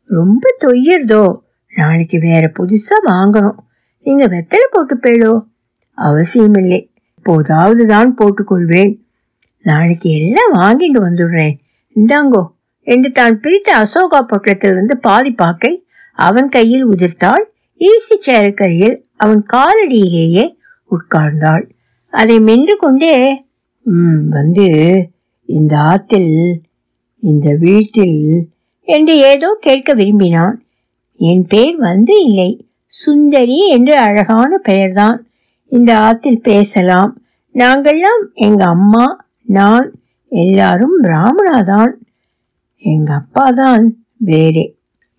ரொம்ப 0.05 0.57
தொய்யறதோ? 0.65 1.37
நாளைக்கு 1.75 2.19
வேற 2.19 2.53
புதுசா 2.59 2.97
வாங்கணும். 3.05 3.59
நீங்க 4.03 4.27
வெத்தலை 4.27 4.67
போட்டு 4.71 4.97
போயிடோ 4.97 5.45
அவசியமில்லை. 5.95 6.91
இப்போதாவது 7.17 7.87
தான் 7.87 8.17
போட்டுக்கொள்வேன். 8.19 8.93
நாளைக்கு 9.63 10.11
எல்லாம் 10.11 10.55
வாங்கிட்டு 10.55 11.01
வந்துடுறேன். 11.01 11.55
இந்தாங்கோ 11.97 12.45
என்று 12.87 13.13
தான் 13.13 13.41
பிரித்த 13.41 13.71
அசோகா 13.75 14.21
பொட்டத்திலிருந்து 14.29 14.95
பாதி 15.01 15.31
பாக்கை 15.31 15.87
அவன் 16.19 16.49
கையில் 16.49 16.87
உதிர்த்தாள். 16.87 17.45
ஈசி 17.81 18.17
சேருக்கரையில் 18.27 18.97
அவன் 19.17 19.45
காலடியிலேயே 19.53 20.45
உட்கார்ந்தாள். 20.91 21.65
அதை 22.13 22.41
மென்று 22.41 22.77
கொண்டே 22.77 23.15
"ம், 23.87 24.29
வந்து 24.29 24.67
இந்த 25.49 25.77
ஆத்தில் 25.91 26.33
இந்த 27.23 27.55
வீட்டில் 27.57 28.19
என்று 28.89 29.17
ஏதோ 29.17 29.57
கேட்க 29.61 29.95
விரும்பினான். 29.95 30.57
என் 31.21 31.47
பேர் 31.47 31.77
வந்து 31.77 32.25
இல்லை. 32.25 32.51
சுந்தரி 32.93 33.69
என்று 33.69 33.95
அழகான 33.97 34.59
பெயர்தான். 34.59 35.19
இந்த 35.73 35.99
ஆத்தில் 35.99 36.41
பேசலாம். 36.41 37.13
நாங்கள்லாம் 37.55 38.23
எங்க 38.41 38.65
அம்மா 38.65 39.07
நான் 39.49 39.87
எல்லாரும் 40.33 40.97
பிராமணாதான். 41.03 41.93
எங்க 42.85 43.15
அப்பா 43.15 43.51
தான் 43.53 43.85
வேறே. 44.21 44.65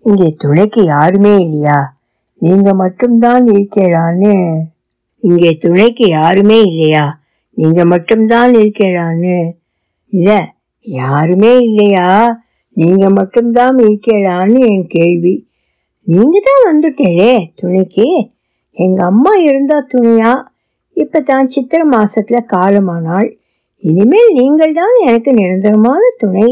இங்கே 0.05 0.35
துணைக்கு 0.37 0.83
யாருமே 0.83 1.35
இல்லையா? 1.37 1.79
நீங்க 2.41 2.73
மட்டும்தான் 2.73 3.45
இருக்கேளான்னு 3.47 4.33
இங்கே 5.23 5.57
துணைக்கு 5.57 6.07
யாருமே 6.07 6.61
இல்லையா? 6.61 7.05
நீங்க 7.57 7.85
மட்டும்தான் 7.85 8.53
இருக்கேளான்னு 8.53 9.37
இல்ல 10.13 10.29
யாருமே 10.81 11.57
இல்லையா? 11.57 12.37
நீங்க 12.77 13.09
மட்டும்தான் 13.09 13.77
இருக்கேளான்னு 13.77 14.59
என் 14.67 14.87
கேள்வி. 14.87 15.47
நீங்க 16.07 16.39
தான் 16.39 16.63
வந்துட்டீங்களே 16.69 17.33
துணைக்கு. 17.55 18.07
எங்க 18.77 19.05
அம்மா 19.05 19.33
இருந்தா 19.35 19.87
துணையா? 19.93 20.31
இப்ப 20.93 21.19
தான் 21.19 21.47
சித்திரை 21.47 21.85
மாசத்துல 21.89 22.39
காலமானாள். 22.47 23.29
இனிமேல் 23.83 24.31
நீங்கள் 24.33 24.73
தான் 24.73 24.95
எனக்கு 25.05 25.31
நிரந்தரமான 25.33 26.01
துணை. 26.17 26.49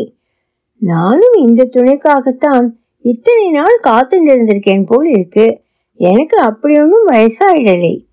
நானும் 0.81 1.37
இந்த 1.37 1.69
துணைக்காகத்தான் 1.73 2.67
இத்தனை 3.01 3.49
நாள் 3.49 3.79
காத்துண்டிருந்திருக்கேன் 3.83 4.85
போல் 4.85 5.07
இருக்கு. 5.07 5.61
எனக்கு 5.93 6.37
அப்படி 6.37 6.79
ஒன்றும் 6.79 7.07
வயசாயிடலை. 7.07 8.05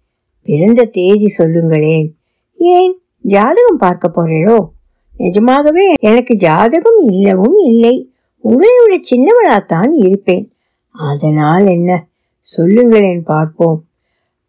பிறந்த 0.43 0.85
தேதி 0.85 1.29
சொல்லுங்களேன். 1.29 2.17
ஏன் 2.57 2.99
ஜாதகம் 3.21 3.77
பார்க்க 3.79 4.11
போறேளோ 4.15 4.69
நிஜமாகவே 5.17 5.93
எனக்கு 6.01 6.35
ஜாதகம் 6.35 6.99
இல்லவும் 6.99 7.59
இல்லை. 7.59 8.13
உங்களை 8.39 8.75
விட 8.85 9.01
சின்னவளாத்தான் 9.11 9.91
இருப்பேன். 9.93 10.53
அதனால் 10.89 11.67
என்ன? 11.67 12.07
சொல்லுங்களேன் 12.41 13.23
பார்ப்போம். 13.23 13.85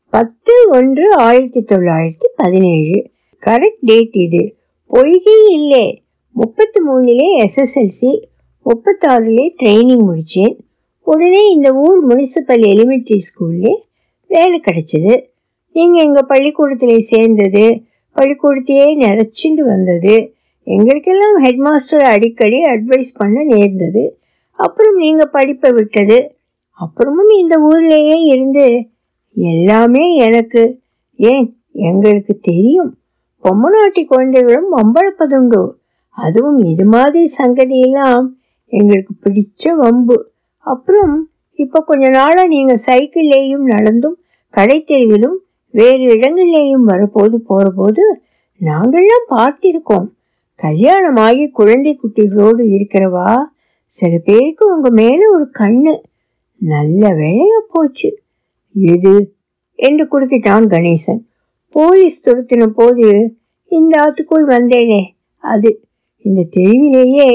பத்து 0.10 0.54
ஒன்று 0.70 1.15
ஆயிரத்தி 1.15 1.63
தொள்ளாயிரத்தி 1.63 2.27
பதினேழு. 2.36 3.10
கரெக்ட் 3.46 3.77
டேட் 3.82 4.15
இது. 4.15 4.56
பொய்கை 4.88 5.51
இல்லை. 5.51 6.04
முப்பத்தி 6.32 6.80
மூணுலே 6.89 7.44
எஸ்எஸ்எல்சி 7.44 8.22
முப்பத்தாறுலேயே 8.65 9.48
ட்ரைனிங் 9.62 10.05
முடித்தேன். 10.10 10.55
உடனே 11.07 11.41
இந்த 11.51 11.69
ஊர் 11.86 12.00
முனிசிபல் 12.10 12.63
எலிமெண்ட்ரி 12.72 13.17
ஸ்கூல்லே 13.27 13.74
வேலை 14.29 14.57
கிடைச்சிது. 14.67 15.15
நீங்கள் 15.75 16.05
எங்கள் 16.05 16.29
பள்ளிக்கூடத்தில் 16.31 17.07
சேர்ந்தது 17.12 17.65
பள்ளிக்கூடத்தையே 18.15 18.88
நிறச்சிட்டு 19.03 19.63
வந்தது. 19.74 20.15
எங்களுக்கெல்லாம் 20.67 21.38
ஹெட் 21.43 21.62
மாஸ்டர் 21.67 22.05
அடிக்கடி 22.13 22.60
அட்வைஸ் 22.63 23.12
பண்ண 23.17 23.43
நேர்ந்தது. 23.43 24.03
அப்புறம் 24.60 24.95
நீங்கள் 24.95 25.31
படிப்பை 25.31 25.72
விட்டது. 25.72 26.17
அப்புறமும் 26.79 27.34
இந்த 27.41 27.55
ஊர்லேயே 27.69 28.17
இருந்து 28.34 28.65
எல்லாமே 29.36 30.05
எனக்கு 30.27 30.62
ஏன் 31.15 31.45
எங்களுக்கு 31.89 32.34
தெரியும். 32.39 32.91
பொம்மநாட்டி 33.43 34.03
குழந்தைகளும் 34.05 34.72
அம்பளப்பதுண்டு 34.81 35.62
அதுவும் 36.17 36.60
இது 36.72 36.86
மாதிரி 36.86 37.29
சங்கதியெல்லாம் 37.38 38.25
எங்களுக்கு 38.77 39.13
பிடிச்ச 39.24 39.75
வம்பு. 39.75 40.17
அப்புறம் 40.58 41.29
இப்போ 41.53 41.79
கொஞ்ச 41.82 42.10
நாளாக 42.10 42.48
நீங்கள் 42.48 42.84
சைக்கிள்லேயும் 42.86 43.65
நடந்தும் 43.65 44.17
கடைத்தெருவிலும் 44.58 45.38
வேறு 45.70 46.05
இடங்கள்லேயும் 46.15 46.86
வரபோது 46.86 47.38
போகிறபோது 47.50 48.03
நாங்கள்லாம் 48.60 49.25
பார்த்திருக்கோம். 49.29 50.08
கல்யாணமாகி 50.55 51.46
குழந்தை 51.50 52.00
குட்டிகளோடு 52.03 52.63
இருக்கிறவா? 52.75 53.29
சில 53.86 54.17
பேருக்கு 54.24 54.75
உங்க 54.75 54.89
மேலே 54.89 55.25
ஒரு 55.27 55.48
கண்ணு. 55.60 55.94
நல்ல 56.58 57.10
வேலையா 57.10 57.60
போச்சு. 57.72 58.10
எது? 58.74 59.15
என்று 59.75 60.05
குறுக்கிட்டான் 60.05 60.67
கணேசன். 60.74 61.22
போலீஸ் 61.70 62.29
துரத்தின 62.29 62.65
போது 62.67 63.08
இந்த 63.72 63.94
ஆத்துக்குள் 64.05 64.46
வந்தேனே 64.48 65.01
அது. 65.38 65.72
இந்த 66.22 66.48
தெருவிலேயே 66.50 67.29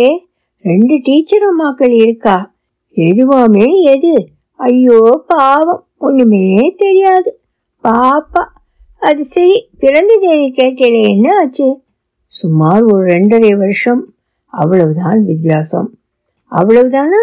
ரெண்டு 0.63 1.01
டீச்சர் 1.03 1.43
அம்மாக்கள் 1.43 1.93
இருக்கா? 1.93 2.55
எதுவாமே 2.91 3.83
எது? 3.83 4.29
ஐயோ 4.55 5.25
பாவம். 5.27 5.87
ஒண்ணுமே 5.99 6.75
தெரியாது. 6.77 7.41
பாப்பா 7.85 8.43
அது 8.99 9.25
சரி 9.25 9.69
பிறந்த 9.79 10.19
தேதி 10.21 10.53
கேட்டேனே 10.53 11.09
என்ன 11.09 11.37
ஆச்சு 11.37 11.81
சுமார் 12.27 12.83
ஒரு 12.83 13.05
ரெண்டரை 13.05 13.57
வருஷம். 13.57 14.15
அவ்வளவுதான் 14.45 15.25
வித்தியாசம். 15.25 15.99
அவ்வளவுதானா? 16.51 17.21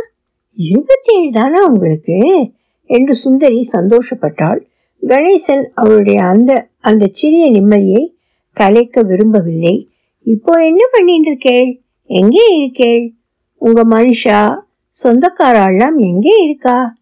இருபத்தேழு 0.53 1.31
தானா 1.31 1.67
உங்களுக்கு? 1.67 2.49
என்று 2.85 3.15
சுந்தரி 3.15 3.69
சந்தோஷப்பட்டாள். 3.73 4.59
கணேசன் 5.01 5.65
அவளுடைய 5.73 6.23
அந்த 6.23 6.69
அந்த 6.79 7.07
சிறிய 7.11 7.51
நிம்மதியை 7.51 8.13
கலைக்க 8.53 9.01
விரும்பவில்லை. 9.01 9.89
இப்போ 10.21 10.65
என்ன 10.65 10.87
பண்ணிட்டு 10.91 11.31
இருக்கேள்? 11.31 11.81
எங்கே 12.03 12.45
இருக்கேள்? 12.59 13.16
உங்க 13.57 13.83
மனுஷா 13.83 14.59
சொந்தக்காரெல்லாம் 15.03 15.97
எங்கே 15.97 16.43
இருக்கா? 16.43 16.97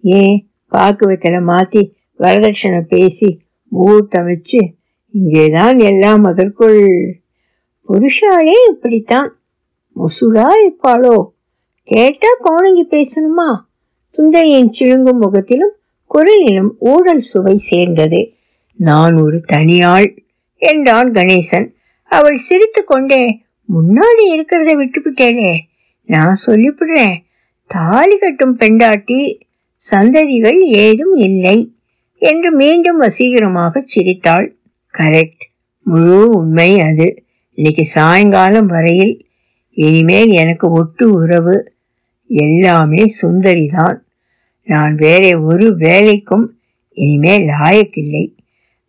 ஏன் 0.00 0.50
பாக்குவத்தில் 0.72 1.44
மாத்தி 1.46 1.90
வரதட்சணை 2.18 2.80
பேசி 2.80 3.40
முகூர்த்தம் 3.68 4.24
வச்சு 4.24 4.74
இங்கேதான் 5.10 5.78
எல்லாம் 5.78 6.24
அதற்குள். 6.24 7.20
புருஷாலே 7.88 8.54
இப்படித்தான். 8.68 9.40
முசுலா 9.96 10.48
இருப்பாளோ? 10.64 11.28
கேட்டா 11.82 12.28
கோணங்கி 12.40 12.86
பேசணுமா? 12.90 13.60
சுந்தரியின் 14.04 14.72
சிழுங்கும் 14.80 15.18
முகத்திலும் 15.18 15.74
குரலிலும் 16.14 16.70
ஊழல் 16.78 17.18
சுவை 17.18 17.56
சேர்ந்தது. 17.56 18.32
நான் 18.74 19.16
ஒரு 19.16 19.40
தனியாள் 19.48 20.16
என்றான் 20.54 21.10
கணேசன். 21.10 21.72
அவள் 22.04 22.36
சிரித்து 22.36 22.84
கொண்டே 22.84 23.40
முன்னாடி 23.72 24.24
இருக்கிறத 24.34 24.70
விட்டுவிட்டேனே. 24.74 25.58
நான் 26.08 26.36
சொல்லிவிடுறேன். 26.46 27.16
தாலி 27.66 28.18
கட்டும் 28.18 28.56
பெண்டாட்டி 28.56 29.46
சந்ததிகள் 29.90 30.60
ஏதும் 30.60 31.14
இல்லை 31.14 31.74
என்று 32.18 32.52
மீண்டும் 32.52 33.00
வசீகரமாக 33.00 33.78
சிரித்தாள். 33.78 34.56
கரெக்ட். 34.98 35.44
முழு 35.82 36.30
உண்மை 36.30 36.80
அது. 36.80 37.24
இன்னைக்கு 37.54 37.84
சாயங்காலம் 37.84 38.66
வரையில் 38.66 39.26
இனிமேல் 39.70 40.28
எனக்கு 40.28 40.70
ஒட்டு 40.70 41.10
உறவு 41.10 41.72
எல்லாமே 42.26 43.04
சுந்தரிதான். 43.22 43.98
நான் 44.64 44.94
வேற 44.94 45.40
ஒரு 45.40 45.76
வேலைக்கும் 45.76 46.46
இனிமேல் 46.92 47.42
லாயக்கில்லை. 47.42 48.34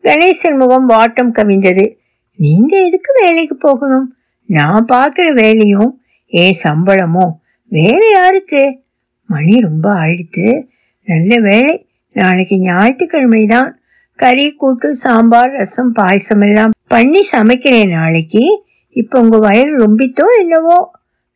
கணேசன் 0.03 0.57
முகம் 0.57 0.89
வாட்டம் 0.89 1.31
கவிந்தது. 1.31 1.95
நீங்க 2.35 2.85
எதுக்கு 2.85 3.13
வேலைக்கு 3.21 3.55
போகணும்? 3.55 4.15
நான் 4.45 4.85
பார்க்குற 4.85 5.33
வேலையும் 5.33 6.01
ஏன் 6.31 6.57
சம்பளமோ? 6.63 7.31
வேற 7.67 8.09
யாருக்கு? 8.11 8.79
மணி 9.25 9.59
ரொம்ப 9.59 9.93
ஆயிடுத்து. 9.93 10.67
நல்ல 11.03 11.39
வேலை 11.39 11.87
நாளைக்கு 12.11 12.57
ஞாயிற்றுக்கிழமை 12.57 13.45
தான் 13.45 13.79
கறி 14.15 14.51
கூட்டு 14.51 14.95
சாம்பார் 14.95 15.51
ரசம் 15.51 15.91
பாயசம் 15.91 16.41
எல்லாம் 16.41 16.69
பண்ணி 16.87 17.27
சமைக்கிறேன் 17.31 17.89
நாளைக்கு. 17.89 18.63
இப்போ 18.89 19.19
உங்க 19.19 19.37
வயல் 19.37 19.79
ரொம்பித்தோ 19.79 20.25
என்னவோ? 20.39 20.91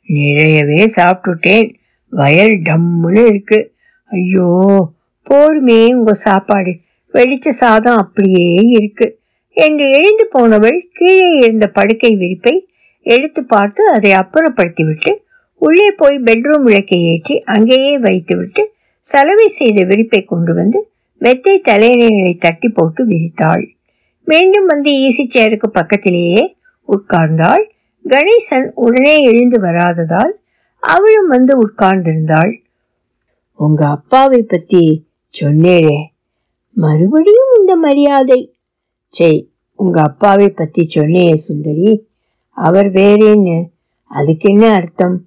நிறையவே 0.05 0.89
சாப்பிட்டுட்டேன். 0.95 1.73
வயல் 2.09 2.61
டம்முன்னு 2.61 3.25
இருக்கு. 3.25 3.73
ஐயோ 4.05 4.49
போருமே 5.23 5.93
உங்க 5.93 6.13
சாப்பாடு. 6.13 6.79
வெடிச்ச 7.13 7.49
சாதம் 7.49 7.97
அப்படியே 7.97 8.55
இருக்கு. 8.55 9.19
என்று 9.49 9.91
எழுந்து 9.91 10.27
போனவள் 10.31 10.89
கீழே 10.93 11.29
இருந்த 11.29 11.67
படுக்கை 11.67 12.15
விரிப்பை 12.15 12.67
எடுத்து 13.05 13.41
பார்த்து 13.43 13.81
அதை 13.87 14.11
அப்புறப்படுத்திவிட்டு 14.11 15.11
உள்ளே 15.61 15.89
போய் 15.91 16.17
பெட்ரூம் 16.19 16.65
விளக்கை 16.67 16.99
ஏற்றி 17.03 17.35
அங்கேயே 17.45 17.93
வைத்துவிட்டு 17.97 18.63
சலவை 19.07 19.47
செய்த 19.47 19.79
விரிப்பை 19.83 20.21
கொண்டு 20.25 20.53
வந்து 20.53 20.79
மெத்தை 21.21 21.61
தலையணைகளை 21.65 22.33
தட்டி 22.37 22.69
போட்டு 22.69 23.01
விரித்தாள். 23.05 23.63
மீண்டும் 24.27 24.65
வந்து 24.65 24.91
ஈசி 25.05 25.23
சேருக்கு 25.27 25.67
பக்கத்திலேயே 25.69 26.41
உட்கார்ந்தாள். 26.89 27.63
கணேசன் 28.05 28.67
உடனே 28.75 29.15
எழுந்து 29.21 29.57
வராததால் 29.59 30.33
அவளும் 30.83 31.27
வந்து 31.27 31.53
உட்கார்ந்திருந்தாள். 31.65 32.53
உங்க 33.59 33.81
அப்பாவை 33.87 34.41
பத்தி 34.43 34.83
சொன்னேரே 35.33 35.99
மறுபடியும் 36.77 37.51
இந்த 37.59 37.75
மரியாதை. 37.75 38.39
சரி 39.13 39.39
உங்க 39.79 40.01
அப்பாவை 40.01 40.49
பத்தி 40.49 40.83
சொன்னேயே 40.87 41.35
சுந்தரி. 41.35 41.91
அவர் 42.53 42.85
வேறேன்னு. 42.85 43.69
அதுக்கு 44.07 44.49
என்ன 44.49 44.73
அர்த்தம்? 44.73 45.25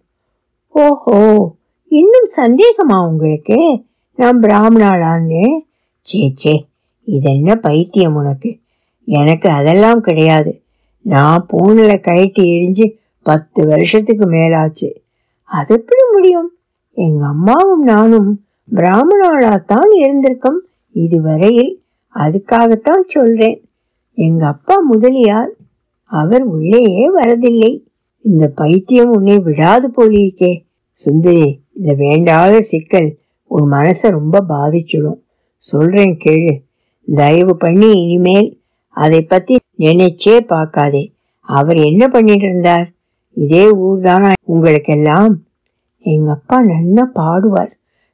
ஓஹோ 0.68 1.54
இன்னும் 1.88 2.26
சந்தேகமா 2.36 3.08
உங்களுக்கு? 3.08 3.84
நான் 4.14 4.40
பிராமணாளான்னு. 4.40 5.58
சே 6.00 6.30
சே 6.34 6.66
இதென்ன 7.04 7.54
பைத்தியம் 7.54 8.14
உனக்கு? 8.14 8.58
எனக்கு 9.04 9.48
அதெல்லாம் 9.48 10.00
கிடையாது. 10.00 10.62
நான் 11.00 11.44
பூனில் 11.48 12.00
கழட்டி 12.00 12.42
எரிஞ்சு 12.42 12.92
பத்து 13.22 13.66
வருஷத்துக்கு 13.66 14.26
மேலாச்சு. 14.26 14.94
அது 15.44 15.74
எப்படி 15.74 16.00
முடியும்? 16.12 16.50
எங்கள் 16.92 17.28
அம்மாவும் 17.28 17.82
நானும் 17.82 18.44
பிராமணாளாத்தான் 18.74 19.88
இருந்திருக்கோம் 19.98 20.58
இதுவரையில். 20.90 21.84
அதுக்காகத்தான் 22.14 23.00
சொல்கிறேன் 23.06 23.68
எங்கள் 24.14 24.48
அப்பா 24.48 24.78
முதலியார் 24.78 25.50
அவர் 26.08 26.42
உள்ளேயே 26.42 27.14
வரதில்லை. 27.16 27.82
இந்த 28.20 28.48
பைத்தியம் 28.48 29.10
உன்னை 29.10 29.38
விடாது 29.38 29.90
போலிருக்கே. 29.90 30.60
சுந்தரி 30.90 31.60
இந்த 31.72 31.94
வேண்டாத 31.94 32.60
சிக்கல் 32.60 33.16
உன் 33.44 33.70
மனசை 33.70 34.10
ரொம்ப 34.10 34.44
பாதிச்சிடும். 34.48 35.20
சொல்றேன் 35.56 36.18
கேளு. 36.24 36.58
தயவு 37.14 37.56
பண்ணி 37.56 37.90
இனிமேல் 38.02 38.60
அதை 38.88 39.22
பத்தி 39.22 39.58
நினைச்சே 39.78 40.40
பார்க்காதே. 40.40 41.12
அவர் 41.40 41.76
என்ன 41.76 42.08
பண்ணிட்டு 42.08 42.44
இருந்தார்? 42.44 42.88
இதே 43.32 43.70
ஊர் 43.70 44.00
தானா 44.00 44.32
உங்களுக்கெல்லாம்? 44.44 45.36
எங்க 45.98 46.32
அப்பா 46.32 46.62
நல்லா 46.62 47.10
பாடுவார். 47.14 47.70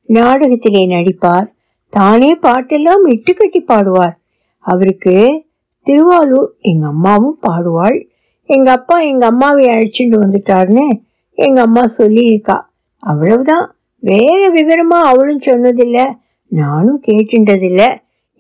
நாடகத்திலே 0.07 0.87
நடிப்பார். 0.89 1.47
தானே 1.89 2.39
பாட்டெல்லாம் 2.39 3.05
இட்டுக்கட்டி 3.07 3.61
பாடுவார். 3.67 4.17
அவருக்கு 4.59 5.45
திருவாலூர் 5.87 6.51
எங்க 6.61 6.87
அம்மாவும் 6.87 7.39
பாடுவாள். 7.47 7.99
எங்க 8.45 8.71
அப்பா 8.71 9.01
எங்க 9.01 9.27
அம்மாவை 9.27 9.65
அழைச்சிட்டு 9.67 10.17
வந்துட்டார்னு 10.25 10.87
எங்க 11.39 11.61
அம்மா 11.61 11.85
சொல்லியிருக்கா. 11.99 12.57
அவ்வளவுதான். 13.03 13.77
வேற 13.99 14.41
விவரமா 14.53 14.99
அவளும் 15.11 15.45
சொன்னதில்ல. 15.47 16.01
நானும் 16.53 17.03
கேட்டுட்டதில்ல 17.07 17.83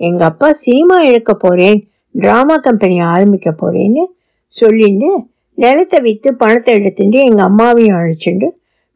எங்க 0.00 0.24
அப்பா 0.24 0.52
சினிமா 0.52 1.02
எடுக்க 1.02 1.34
போறேன் 1.34 1.78
டிராமா 2.14 2.56
கம்பெனி 2.56 3.00
ஆரம்பிக்க 3.00 3.50
போறேன்னு 3.50 4.02
சொல்லிட்டு 4.46 5.10
நிலத்தை 5.54 6.00
விற்று 6.00 6.30
பணத்தை 6.36 6.74
எடுத்துட்டு 6.74 7.18
எங்க 7.24 7.42
அம்மாவையும் 7.42 7.96
அழைச்சிட்டு 7.98 8.48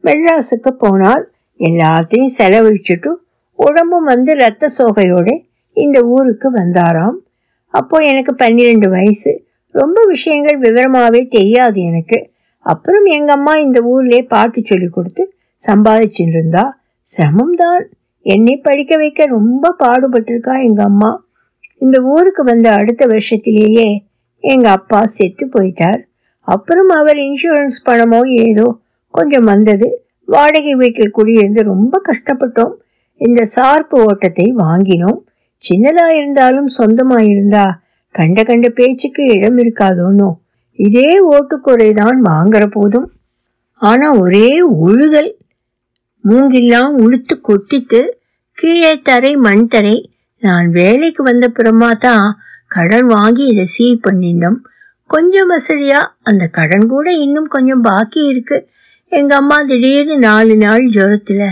மெட்ராஸுக்கு 0.05 0.71
போனால் 0.79 1.33
எல்லாத்தையும் 1.61 2.35
செலவழிச்சுட்டு 2.39 3.11
உடம்பும் 3.59 4.05
வந்து 4.05 4.35
ரத்த 4.35 4.69
சோகையோட 4.79 5.29
இந்த 5.77 6.03
ஊருக்கு 6.03 6.51
வந்தாராம். 6.53 7.17
அப்போ 7.79 7.97
எனக்கு 8.11 8.33
பன்னிரெண்டு 8.35 8.89
வயசு. 8.89 9.33
ரொம்ப 9.75 9.99
விஷயங்கள் 10.05 10.59
விவரமாகவே 10.61 11.23
தெரியாது 11.29 11.81
எனக்கு. 11.83 12.19
அப்புறம் 12.67 13.07
எங்கள் 13.17 13.35
அம்மா 13.35 13.53
இந்த 13.57 13.79
ஊர்லேயே 13.93 14.23
பாட்டு 14.29 14.61
சொல்லி 14.65 14.89
கொடுத்து 14.89 15.25
சம்பாதிச்சுட்டு 15.63 16.37
இருந்தா 16.37 16.65
சிரமம்தான். 17.07 17.85
என்னை 18.27 18.55
படிக்க 18.57 18.93
வைக்க 18.97 19.27
ரொம்ப 19.27 19.75
பாடுபட்டிருக்கா 19.79 20.55
எங்க 20.65 20.83
அம்மா. 20.83 21.11
இந்த 21.85 21.97
ஊருக்கு 22.15 22.43
வந்த 22.45 22.69
அடுத்த 22.73 23.03
வருஷத்திலேயே 23.07 23.87
எங்க 24.45 24.67
அப்பா 24.71 25.01
செத்து 25.17 25.45
போயிட்டார். 25.47 26.01
அப்புறம் 26.49 26.91
அவர் 27.01 27.19
இன்சூரன்ஸ் 27.27 27.79
பணமோ 27.85 28.21
ஏதோ 28.47 28.67
கொஞ்சம் 29.15 29.49
வந்தது. 29.53 29.89
வாடகை 30.29 30.75
வீட்டில் 30.75 31.17
குடியிருந்து 31.19 31.63
ரொம்ப 31.73 31.95
கஷ்டப்பட்டோம். 32.09 32.75
இந்த 33.21 33.41
சார்பு 33.55 33.97
ஓட்டத்தை 34.05 34.47
வாங்கினோம். 34.59 35.21
சின்னதா 35.63 36.07
இருந்தாலும் 36.09 36.69
சொந்தமா 36.79 37.19
இருந்தா 37.23 37.65
கண்ட 38.15 38.43
கண்ட 38.43 38.69
பேச்சுக்கு 38.69 39.23
இடம் 39.27 39.59
இருக்காதோனோ? 39.59 40.29
இதே 40.79 41.11
ஓட்டுக்குறை 41.33 41.89
தான் 41.95 42.19
வாங்குற 42.23 42.65
போதும். 42.67 43.09
ஆனா 43.81 44.07
ஒரே 44.15 44.49
ஒழுகல் 44.87 45.31
மூங்கெல்லாம் 46.25 46.93
உளுத்து 47.05 47.35
கொட்டித்து 47.41 48.01
கீழே 48.59 48.93
தரை 49.01 49.33
மண் 49.37 49.67
தரை. 49.67 49.97
நான் 50.43 50.67
வேலைக்கு 50.71 51.23
வந்த 51.23 51.49
பிறமா 51.49 51.91
தான் 52.07 52.27
கடன் 52.69 53.07
வாங்கி 53.07 53.45
இதை 53.47 53.65
சீல் 53.67 54.05
பண்ணிட்டோம் 54.07 54.59
கொஞ்சம் 55.11 55.51
வசதியா 55.51 56.01
அந்த 56.23 56.45
கடன் 56.49 56.87
கூட 56.87 57.07
இன்னும் 57.25 57.47
கொஞ்சம் 57.47 57.81
பாக்கி 57.81 58.21
இருக்கு. 58.27 58.57
எங்க 59.13 59.33
அம்மா 59.37 59.59
திடீர்னு 59.63 60.17
நாலு 60.19 60.57
நாள் 60.57 60.85
ஜுரத்துல 60.89 61.43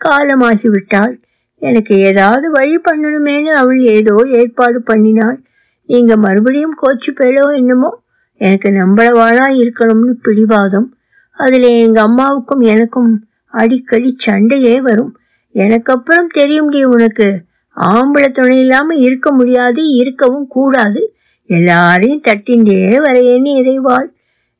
காலமாகி 0.00 0.68
விட்டாள் 0.68 1.14
எனக்கு 1.62 1.96
ஏதாவது 1.98 2.50
வழி 2.50 2.76
பண்ணணுமேனு 2.76 3.50
அவள் 3.52 3.80
ஏதோ 3.80 4.24
ஏற்பாடு 4.26 4.82
பண்ணினாள். 4.86 5.38
நீங்க 5.86 6.16
மறுபடியும் 6.16 6.76
கோச்சு 6.82 7.10
பேளோ 7.14 7.56
என்னமோ? 7.56 8.02
எனக்கு 8.40 8.68
நம்பளவாளா 8.68 9.46
இருக்கணும்னு 9.56 10.14
பிடிவாதம். 10.22 10.96
அதில் 11.30 11.62
எங்க 11.62 12.02
அம்மாவுக்கும் 12.02 12.60
எனக்கும் 12.60 13.26
அடிக்கடி 13.44 14.14
சண்டையே 14.18 14.80
வரும். 14.80 15.18
எனக்கு 15.50 15.92
அப்புறம் 15.92 16.28
தெரியும்டி 16.34 16.82
உனக்கு. 16.82 17.42
ஆம்பளை 17.76 18.32
துணை 18.32 18.58
இல்லாம 18.58 18.94
இருக்க 18.94 19.32
முடியாது 19.32 19.88
இருக்கவும் 19.88 20.46
கூடாது. 20.46 21.14
எல்லாரையும் 21.46 22.22
தட்டின்றே 22.28 22.98
வரையேன்னு 22.98 23.56
இறைவாள். 23.56 24.14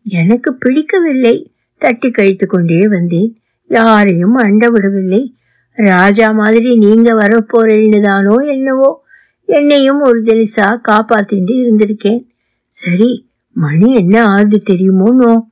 எனக்கு 0.07 0.55
பிடிக்கவில்லை. 0.55 1.53
தட்டி 1.79 2.11
கழித்து 2.11 2.47
கொண்டே 2.47 2.89
வந்தேன். 2.89 3.37
யாரையும் 3.69 4.35
அண்ட 4.35 4.71
விடவில்லை 4.71 5.35
ராஜா 5.77 6.31
மாதிரி 6.31 6.77
நீங்க 6.77 7.13
வரப்போறேன்னு 7.13 8.01
தானோ 8.01 8.37
என்னவோ 8.37 9.05
என்னையும் 9.45 10.01
ஒரு 10.01 10.23
தினசா 10.23 10.69
காப்பாத்திட்டு 10.89 11.53
இருந்திருக்கேன். 11.63 12.27
சரி 12.69 13.29
மணி 13.53 13.95
என்ன 13.95 14.27
ஆகுது 14.27 14.63
தெரியுமோனோ. 14.71 15.43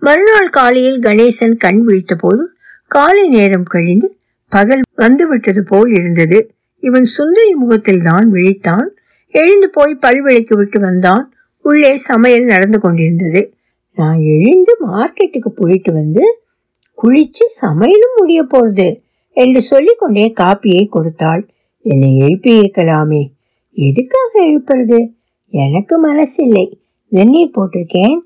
மறுநாள் 0.00 0.50
காலையில் 0.50 1.00
கணேசன் 1.00 1.56
கண் 1.56 1.80
விழித்த 1.82 2.14
போது 2.14 2.50
காலை 2.86 3.28
நேரம் 3.28 3.62
கழிந்து 3.62 4.18
பகல் 4.48 4.80
வந்துவிட்டது 4.94 5.62
போல் 5.62 5.90
இருந்தது. 5.90 6.50
இவன் 6.80 7.04
சுந்தரி 7.04 7.54
முகத்தில் 7.54 8.02
தான் 8.02 8.32
விழித்தான். 8.32 8.86
எழுந்து 9.30 9.68
போய் 9.70 9.94
பல்விளைக்கு 9.94 10.56
விட்டு 10.56 10.80
வந்தான். 10.80 11.32
உள்ளே 11.60 11.96
சமையல் 11.96 12.44
நடந்து 12.44 12.80
கொண்டிருந்தது. 12.80 13.54
நான் 13.94 14.20
எழுந்து 14.20 14.76
மார்க்கெட்டுக்கு 14.86 15.48
போயிட்டு 15.54 15.92
வந்து 15.92 16.40
குளிச்சு 17.02 17.44
சமையலும் 17.62 18.16
முடிய 18.16 18.42
போறது. 18.42 19.00
என்று 19.38 19.60
சொல்லிக்கொண்டே 19.62 20.32
காப்பியை 20.40 20.88
கொடுத்தாள். 20.88 21.48
என்னை 21.82 22.16
எழுப்பி 22.16 22.60
இருக்கலாமே 22.60 23.22
எதுக்காக 23.72 24.32
எழுப்புறது? 24.46 25.12
எனக்கு 25.48 25.94
மனசில்லை. 26.06 26.66
வெந்நீர் 27.08 27.50
போட்டிருக்கேன். 27.56 28.16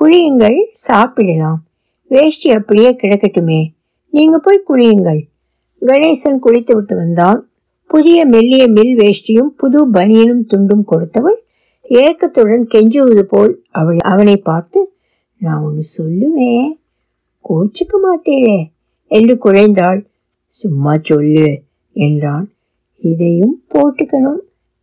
குளியுங்கள் 0.00 0.58
சாப்பிடலாம். 0.72 1.60
வேஷ்டி 2.08 2.50
அப்படியே 2.50 2.90
கிடக்கட்டுமே. 2.90 3.60
நீங்க 4.10 4.38
போய் 4.38 4.62
குளியுங்கள். 4.68 5.20
கணேசன் 5.80 6.38
குளித்து 6.46 6.72
விட்டு 6.72 6.96
வந்தான். 6.96 7.40
புதிய 7.86 8.26
மெல்லிய 8.26 8.68
மில் 8.68 8.96
வேஷ்டியும் 8.98 9.52
புது 9.56 9.90
பனியனும் 9.90 10.46
துண்டும் 10.48 10.84
கொடுத்தவள் 10.92 11.38
ஏக்கத்துடன் 11.82 12.66
கெஞ்சுவது 12.74 13.22
போல் 13.22 13.64
அவள் 13.70 13.96
அவனை 13.96 14.36
பார்த்து 14.36 14.80
நான் 15.38 15.62
ஒன்று 15.62 15.84
சொல்லுவேன். 15.96 16.70
கோச்சிக்க 17.48 17.94
மாட்டேனே 18.02 18.58
என்று 19.06 19.34
குழைந்தாள். 19.44 20.00
சும்மா 20.60 20.96
சொல்லு 21.02 21.62
என்றான். 21.92 22.52
இதையும் 22.98 23.62
போட்டுக்கணும். 23.74 24.40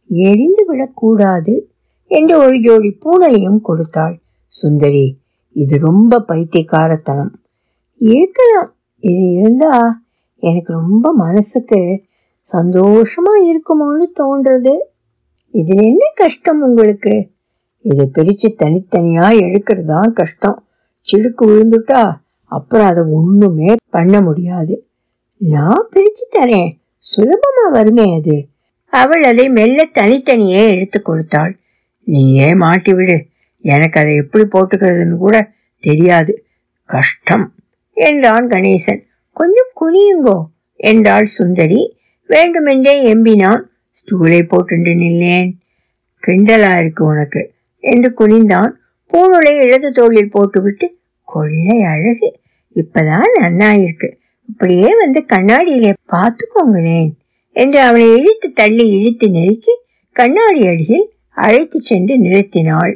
எரிந்து 0.07 0.65
விடக்கூடாது 0.65 1.69
என்று 2.07 2.37
ஒரு 2.37 2.59
ஜோடி 2.59 2.89
பூனையும் 2.89 3.61
கொடுத்தாள். 3.61 4.21
சுந்தரி 4.47 5.17
இது 5.51 5.77
ரொம்ப 5.77 6.19
பைத்தியக்காரத்தனம். 6.27 7.33
இருக்கலாம் 7.95 8.73
இது 8.99 9.31
இருந்தா 9.31 10.03
எனக்கு 10.39 10.73
ரொம்ப 10.73 11.13
மனசுக்கு 11.13 12.03
சந்தோஷமா 12.53 13.33
இருக்குமோன்னு 13.51 14.07
தோன்றது. 14.19 14.77
இதில் 15.49 15.81
என்ன 15.81 16.11
கஷ்டம் 16.15 16.61
உங்களுக்கு? 16.61 17.29
இதை 17.79 18.05
பிரித்து 18.05 18.55
தனித்தனியாக 18.55 19.33
எடுக்கிறது 19.33 19.83
தான் 19.83 20.13
கஷ்டம். 20.13 20.63
சிடுக்கு 21.07 21.43
விழுந்துட்டா 21.45 22.15
அப்புறம் 22.43 22.87
அதை 22.87 23.03
ஒன்றுமே 23.13 23.75
பண்ண 23.89 24.21
முடியாது. 24.21 24.84
நான் 25.37 25.89
பிரிச்சு 25.91 26.35
தரேன். 26.35 26.77
சுலபமா 27.15 27.71
வருமே 27.71 28.15
அது. 28.15 28.47
அவள் 28.85 29.23
அதை 29.23 29.49
மெல்ல 29.49 29.85
தனித்தனியே 29.85 30.75
எடுத்து 30.75 31.01
கொடுத்தாள். 31.01 31.57
நீயே 32.03 32.55
மாட்டி 32.55 32.93
விடு? 32.93 33.25
எனக்கு 33.61 33.99
அதை 33.99 34.15
எப்படி 34.15 34.43
போட்டுக்கிறதுன்னு 34.43 35.17
கூட 35.17 35.51
தெரியாது. 35.79 36.45
கஷ்டம் 36.85 37.53
என்றான் 37.93 38.47
கணேசன். 38.47 39.03
கொஞ்சம் 39.33 39.71
குனியுங்கோ 39.81 40.43
என்றாள் 40.75 41.25
சுந்தரி. 41.25 41.97
வேண்டுமென்றே 42.27 43.13
எம்பினான். 43.13 43.61
ஸ்டூலை 43.89 44.47
போட்டு 44.47 44.75
நில்லேன். 44.75 45.51
கிண்டலா 46.27 46.79
இருக்கு 46.79 47.05
உனக்கு 47.05 47.53
என்று 47.79 48.13
குனிந்தான். 48.17 48.71
பூணுலை 49.13 49.55
இடது 49.55 49.91
தோளில் 49.91 50.31
போட்டுவிட்டு 50.31 50.97
கொள்ளை 51.23 51.81
அழகு. 51.81 52.39
இப்பதான் 52.75 53.25
நன்னா 53.41 53.79
அப்படியே 54.49 54.79
இப்படியே 54.79 54.97
வந்து 54.97 55.25
கண்ணாடியிலே 55.27 55.93
பார்த்துக்கோங்களேன் 56.11 57.11
என்று 57.51 57.79
அவளை 57.79 58.15
இழுத்து 58.15 58.53
தள்ளி 58.53 58.89
இழுத்து 58.89 59.29
நெருக்கி 59.29 59.73
கண்ணாடி 60.11 60.67
அடியில் 60.67 61.13
அழைத்து 61.31 61.79
சென்று 61.79 62.15
நிறுத்தினாள். 62.17 62.93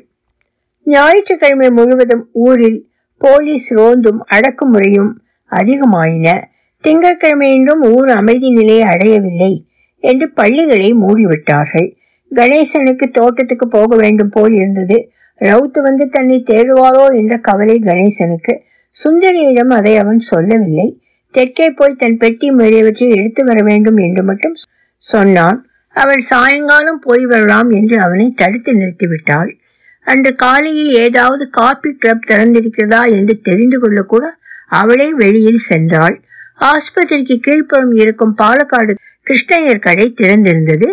ஞாயிற்றுக்கிழமை 0.84 1.70
முழுவதும் 1.70 2.30
ஊரில் 2.32 2.90
போலீஸ் 3.18 3.74
ரோந்தும் 3.74 4.20
அடக்குமுறையும் 4.32 5.12
அதிகமாயின. 5.52 6.42
திங்கட்கிழமையின்றும் 6.84 7.96
ஊர் 7.96 8.10
அமைதி 8.10 8.50
நிலையை 8.50 8.82
அடையவில்லை 8.82 9.66
என்று 10.00 10.32
பள்ளிகளை 10.32 10.94
மூடிவிட்டார்கள். 10.94 11.98
கணேசனுக்கு 12.36 13.06
தோட்டத்துக்கு 13.12 13.68
போக 13.68 13.96
வேண்டும் 13.96 14.30
போல் 14.30 14.54
இருந்தது. 14.54 15.12
ரவுத்து 15.42 15.80
வந்து 15.82 16.10
தன்னை 16.10 16.44
தேடுவாரோ 16.50 17.16
என்ற 17.16 17.38
கவலை 17.38 17.80
கணேசனுக்கு. 17.80 18.56
சுந்தரியிடம் 18.96 19.68
அதை 19.68 19.98
அவன் 19.98 20.20
சொல்லவில்லை. 20.20 21.02
தெற்கே 21.34 21.70
போய் 21.70 21.96
தன் 21.96 22.18
பெட்டி 22.18 22.52
முதலியவற்றை 22.52 23.08
எடுத்து 23.16 23.46
வர 23.46 23.60
வேண்டும் 23.64 23.98
என்று 23.98 24.24
மட்டும் 24.24 24.56
சொன்னான். 24.96 25.60
அவள் 25.96 26.22
சாயங்காலம் 26.22 27.00
போய் 27.00 27.26
வரலாம் 27.26 27.70
என்று 27.72 28.02
அவனை 28.02 28.34
தடுத்து 28.36 28.72
நிறுத்திவிட்டாள். 28.74 29.52
அன்று 30.08 30.36
காலையில் 30.36 30.92
ஏதாவது 30.96 31.50
காபி 31.50 31.90
கிளப் 31.94 32.26
திறந்திருக்கிறதா 32.28 33.02
என்று 33.12 33.42
தெரிந்து 33.42 33.80
கொள்ள 33.80 34.02
கூட 34.02 34.26
அவளே 34.68 35.14
வெளியில் 35.14 35.62
சென்றாள். 35.70 36.16
ஆஸ்பத்திரிக்கு 36.60 37.36
கீழ்ப்புறம் 37.48 37.92
இருக்கும் 37.96 38.36
பாலக்காடு 38.38 38.94
கிருஷ்ணயர் 39.28 39.80
கடை 39.80 40.14
திறந்திருந்தது. 40.18 40.88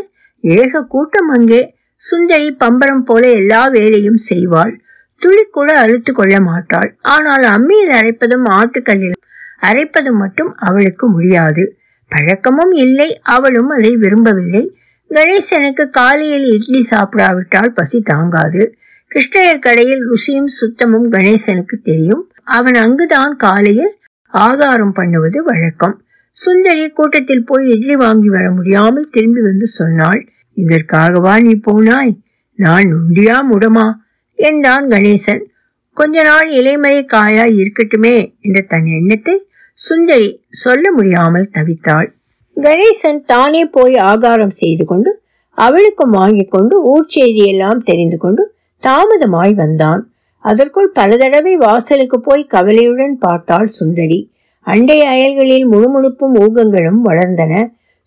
ஏக 0.44 0.82
கூட்டம் 0.82 1.28
அங்கே. 1.28 1.74
சுந்தரி 1.94 2.50
பம்பரம் 2.52 3.04
போல 3.04 3.30
எல்லா 3.32 3.68
வேலையும் 3.68 4.18
செய்வாள். 4.30 4.74
துளி 5.22 5.44
கூட 5.50 5.78
அழுத்து 5.78 6.12
கொள்ள 6.12 6.40
மாட்டாள். 6.40 6.90
ஆனால் 7.00 7.42
அம்மியில் 7.42 7.94
அரைப்பதும் 8.00 8.46
ஆட்டுக்கல்லிலும் 8.50 9.22
அரைப்பது 9.66 10.12
மட்டும் 10.12 10.54
அவளுக்கு 10.54 11.10
முடியாது. 11.10 11.76
பழக்கமும் 12.08 12.72
இல்லை 12.72 13.20
அவளும் 13.22 13.68
அதை 13.68 13.96
விரும்பவில்லை. 13.96 14.76
கணேசனுக்கு 15.10 15.90
காலையில் 15.90 16.52
இட்லி 16.52 16.86
சாப்பிடாவிட்டால் 16.90 17.72
பசி 17.74 18.00
தாங்காது. 18.00 18.74
கிருஷ்ணயர் 19.14 19.58
கடையில் 19.58 20.10
ருசியும் 20.10 20.46
சுத்தமும் 20.46 21.12
கணேசனுக்கு 21.12 21.76
தெரியும். 21.82 22.30
அவன் 22.42 22.74
அங்குதான் 22.74 23.36
காலையில் 23.36 23.98
ஆகாரம் 24.26 24.92
பண்ணுவது 24.92 25.42
வழக்கம். 25.42 26.02
சுந்தரி 26.30 26.90
கூட்டத்தில் 26.90 27.44
போய் 27.44 27.68
இட்லி 27.68 27.96
வாங்கி 27.96 28.28
வர 28.28 28.50
முடியாமல் 28.50 29.08
திரும்பி 29.10 29.40
வந்து 29.40 29.66
சொன்னாள் 29.66 30.28
இதற்காகவா 30.56 31.40
நீ 31.40 31.60
போனாய்? 31.66 32.18
நான் 32.54 32.82
உண்டியா 32.82 33.36
முடமா? 33.52 33.92
என்றான் 34.34 34.88
கணேசன். 34.88 35.42
கொஞ்ச 35.92 36.22
நாள் 36.22 36.50
இலைமறை 36.50 37.06
காயா 37.06 37.44
இருக்கட்டுமே 37.56 38.38
என்ற 38.40 38.60
தன் 38.68 38.86
எண்ணத்தை 38.86 39.45
சுந்தரி 39.78 40.28
சொல்ல 40.50 40.92
முடியாமல் 40.92 41.50
தவித்தாள். 41.52 42.08
கணேசன் 42.56 43.20
தானே 43.24 43.64
போய் 43.64 43.96
ஆகாரம் 43.96 44.50
செய்து 44.50 44.84
கொண்டு 44.84 45.10
அவளுக்கும் 45.58 46.10
வாங்கி 46.10 46.44
கொண்டு 46.44 46.82
ஊர் 46.82 47.12
செய்தியெல்லாம் 47.14 47.76
தெரிந்து 47.76 48.16
கொண்டு 48.16 48.54
தாமதமாய் 48.82 49.54
வந்தான். 49.54 50.02
அதற்குள் 50.44 50.88
பல 50.88 51.16
தடவை 51.16 51.56
வாசலுக்கு 51.56 52.20
போய் 52.20 52.44
கவலையுடன் 52.44 53.18
பார்த்தாள் 53.18 53.66
சுந்தரி. 53.66 54.30
அண்டை 54.66 54.98
அயல்களில் 55.00 55.66
முணுமுணுப்பும் 55.70 56.34
ஊகங்களும் 56.34 57.00
வளர்ந்தன. 57.04 57.54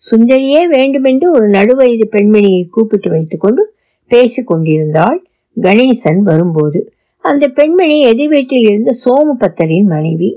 சுந்தரியே 0.02 0.60
வேண்டுமென்று 0.66 1.32
ஒரு 1.32 1.48
நடுவயது 1.48 2.06
பெண்மணியை 2.10 2.62
கூப்பிட்டு 2.68 3.10
வைத்துக்கொண்டு 3.10 3.74
பேசிக் 4.10 4.46
கொண்டிருந்தாள் 4.46 5.18
கணேசன் 5.56 6.22
வரும்போது. 6.22 6.92
அந்த 7.24 7.48
பெண்மணி 7.48 8.00
எதிர் 8.00 8.28
வீட்டில் 8.28 8.66
இருந்த 8.68 8.92
சோமபத்தரின் 9.04 9.86
மனைவி. 9.86 10.30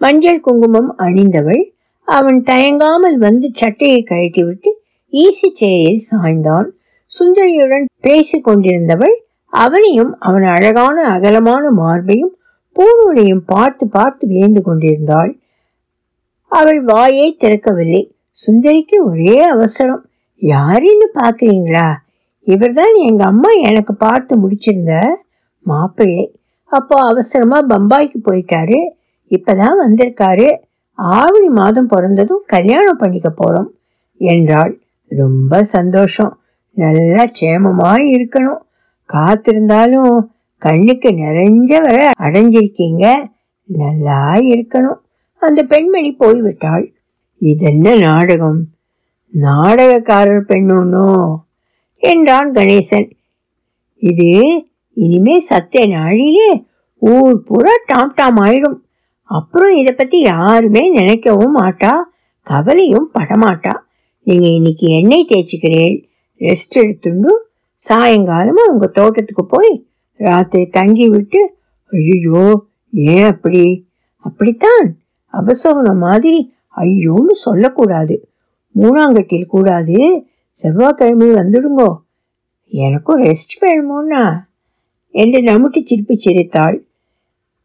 மஞ்சள் 0.00 0.40
குங்குமம் 0.40 0.90
அணிந்தவள். 0.98 1.62
அவன் 2.08 2.42
தயங்காமல் 2.42 3.16
வந்து 3.16 3.48
சட்டையை 3.52 4.00
கழட்டிவிட்டு 4.02 4.70
ஈசி 5.12 5.48
சேரில் 5.60 6.04
சாய்ந்தான். 6.10 6.68
சுந்தரியுடன் 7.12 7.86
பேசிக் 8.00 8.46
கொண்டிருந்தவள் 8.48 9.16
அவனையும் 9.52 10.12
அவன் 10.18 10.42
அழகான 10.42 10.96
அகலமான 11.08 11.70
மார்பையும் 11.70 12.32
பூநூலையும் 12.76 13.44
பார்த்து 13.46 13.88
பார்த்து 13.88 14.24
வியந்து 14.26 14.62
கொண்டிருந்தாள். 14.62 15.30
அவள் 16.52 16.80
வாயை 16.82 17.36
திறக்கவில்லை. 17.40 18.02
சுந்தரிக்கு 18.46 18.96
ஒரே 19.02 19.40
அவசரம். 19.42 20.02
யாருன்னு 20.42 21.06
பாக்குறீங்களா 21.14 21.88
இவர்தான் 22.46 22.94
எங்க 23.08 23.24
அம்மா 23.24 23.50
எனக்கு 23.50 23.94
பார்த்து 23.94 24.34
முடிச்சிருந்த 24.36 24.92
மாப்பிள்ளை. 25.66 26.26
அப்போ 26.72 26.96
அவசரமா 27.02 27.58
பம்பாய்க்கு 27.68 28.18
போயிட்டாரு. 28.24 28.78
இப்பதான் 29.30 29.74
வந்திருக்காரு. 29.86 30.56
ஆவணி 30.92 31.48
மாதம் 31.48 31.86
பிறந்ததும் 31.86 32.42
கல்யாணம் 32.46 32.96
பண்ணிக்க 32.96 33.32
போறோம் 33.40 33.68
என்றாள் 34.16 34.80
ரொம்ப 35.08 35.62
சந்தோஷம். 35.64 36.40
நல்லா 36.72 37.24
சேமமாய் 37.40 38.06
இருக்கணும். 38.16 38.62
காத்திருந்தாலும் 39.12 40.18
கண்ணுக்கு 40.58 41.08
நிறைஞ்ச 41.08 41.82
வர 41.82 42.10
அடைஞ்சிருக்கீங்க. 42.18 43.26
நல்லா 43.64 44.34
இருக்கணும். 44.34 45.00
அந்த 45.36 45.62
பெண்மணி 45.62 46.16
போய்விட்டாள். 46.20 46.92
இதென்ன 47.38 47.94
நாடகம்? 47.94 48.60
நாடகக்காரர் 49.32 50.48
பெண்ணோனோ 50.48 51.36
என்றான் 51.96 52.52
கணேசன். 52.52 53.10
இது 53.96 54.30
இனிமே 54.92 55.38
சத்திய 55.38 55.96
நாழிலே 55.96 56.66
ஊர் 56.98 57.42
பூரா 57.42 57.70
டாம் 57.86 58.12
டாம் 58.14 58.36
ஆயிடும். 58.36 58.78
அப்புறம் 59.28 59.76
இதை 59.76 59.92
பத்தி 59.92 60.20
யாருமே 60.20 60.98
நினைக்கவும் 60.98 61.54
மாட்டா 61.58 61.90
கவலையும் 62.42 63.10
படமாட்டா. 63.14 63.74
நீங்க 64.22 64.46
இன்னைக்கு 64.46 64.86
எண்ணெய் 64.88 65.26
தேய்ச்சிக்கிறேன். 65.28 66.04
ரெஸ்ட் 66.38 66.76
எடுத்துண்டு 66.76 67.32
சாயங்காலமா 67.88 68.64
உங்க 68.70 68.86
தோட்டத்துக்கு 68.86 69.46
போய் 69.46 69.86
ராத்திரி 70.16 70.66
தங்கி 70.66 71.08
விட்டு 71.08 71.58
ஐயோ 71.90 72.64
ஏன் 72.90 73.24
அப்படி? 73.24 73.86
அப்படித்தான் 74.16 74.96
அபசகுனம் 75.32 75.96
மாதிரி 75.96 76.52
ஐயோன்னு 76.76 77.30
சொல்லக்கூடாது. 77.30 78.28
மூணாங்கட்டில் 78.74 79.46
கூடாது. 79.46 80.26
செவ்வாய்க்கிழமை 80.50 81.30
வந்துடுங்கோ. 81.30 81.96
எனக்கும் 82.68 83.22
ரெஸ்ட் 83.22 83.54
வேணுமோன்னா 83.60 84.40
என்று 85.10 85.40
நமுட்டி 85.40 85.80
சிரிப்பு 85.84 86.18
சிரித்தாள். 86.18 86.87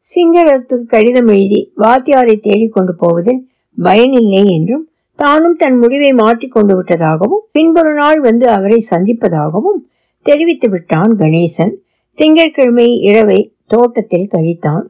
சிங்களத்துக்கு 0.07 0.85
கடிதம் 0.85 1.27
எழுதி 1.27 1.59
வாத்தியாரை 1.77 2.35
தேடிக்கொண்டு 2.39 2.93
போவதில் 2.95 3.41
பயனில்லை 3.77 4.41
என்றும் 4.55 4.83
தானும் 5.19 5.55
தன் 5.55 5.77
முடிவை 5.77 6.09
மாற்றிக் 6.13 6.51
கொண்டு 6.51 6.73
விட்டதாகவும் 6.75 7.43
பின்பொரு 7.51 7.93
நாள் 7.93 8.19
வந்து 8.19 8.45
அவரை 8.47 8.79
சந்திப்பதாகவும் 8.91 9.79
தெரிவித்து 10.25 10.67
விட்டான் 10.69 11.13
கணேசன். 11.15 11.73
திங்கட்கிழமை 12.17 12.87
இரவை 13.01 13.39
தோட்டத்தில் 13.65 14.27
கழித்தான். 14.27 14.83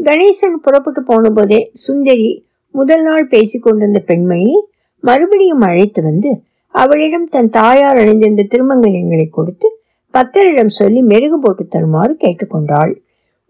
கணேசன் 0.00 0.56
புறப்பட்டு 0.60 1.02
போன 1.02 1.30
போதே 1.30 1.60
சுந்தரி 1.72 2.30
முதல் 2.74 3.02
நாள் 3.02 3.26
பேசிக் 3.26 3.62
கொண்டிருந்த 3.62 4.00
பெண்மணியை 4.06 4.58
மறுபடியும் 5.04 5.60
அழைத்து 5.60 6.00
வந்து 6.02 6.30
அவளிடம் 6.74 7.28
தன் 7.28 7.50
தாயார் 7.50 7.96
அணிந்திருந்த 7.96 8.42
திருமங்கலங்களை 8.52 9.26
கொடுத்து 9.28 9.68
பத்தரிடம் 10.14 10.74
சொல்லி 10.78 11.00
மெருகு 11.02 11.38
போட்டு 11.38 11.64
தருமாறு 11.66 12.12
கேட்டுக்கொண்டாள் 12.20 12.92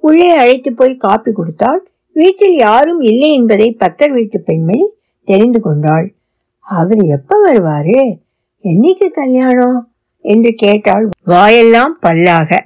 உள்ளே 0.00 0.30
அழைத்து 0.30 0.72
போய் 0.72 0.96
காப்பி 0.96 1.32
கொடுத்தாள். 1.32 1.90
வீட்டில் 2.12 2.56
யாரும் 2.56 3.00
இல்லை 3.00 3.34
என்பதை 3.34 3.76
பத்தர் 3.78 4.12
வீட்டு 4.12 4.40
பெண்மணி 4.40 4.86
தெரிந்து 5.24 5.60
கொண்டாள். 5.60 6.12
அவர் 6.58 6.98
எப்ப 6.98 7.52
வருவாரு? 7.52 8.16
என்னைக்கு 8.62 9.10
கல்யாணம்? 9.10 9.92
என்று 10.20 10.54
கேட்டாள். 10.54 11.08
வாயெல்லாம் 11.24 11.98
பல்லாக. 12.02 12.58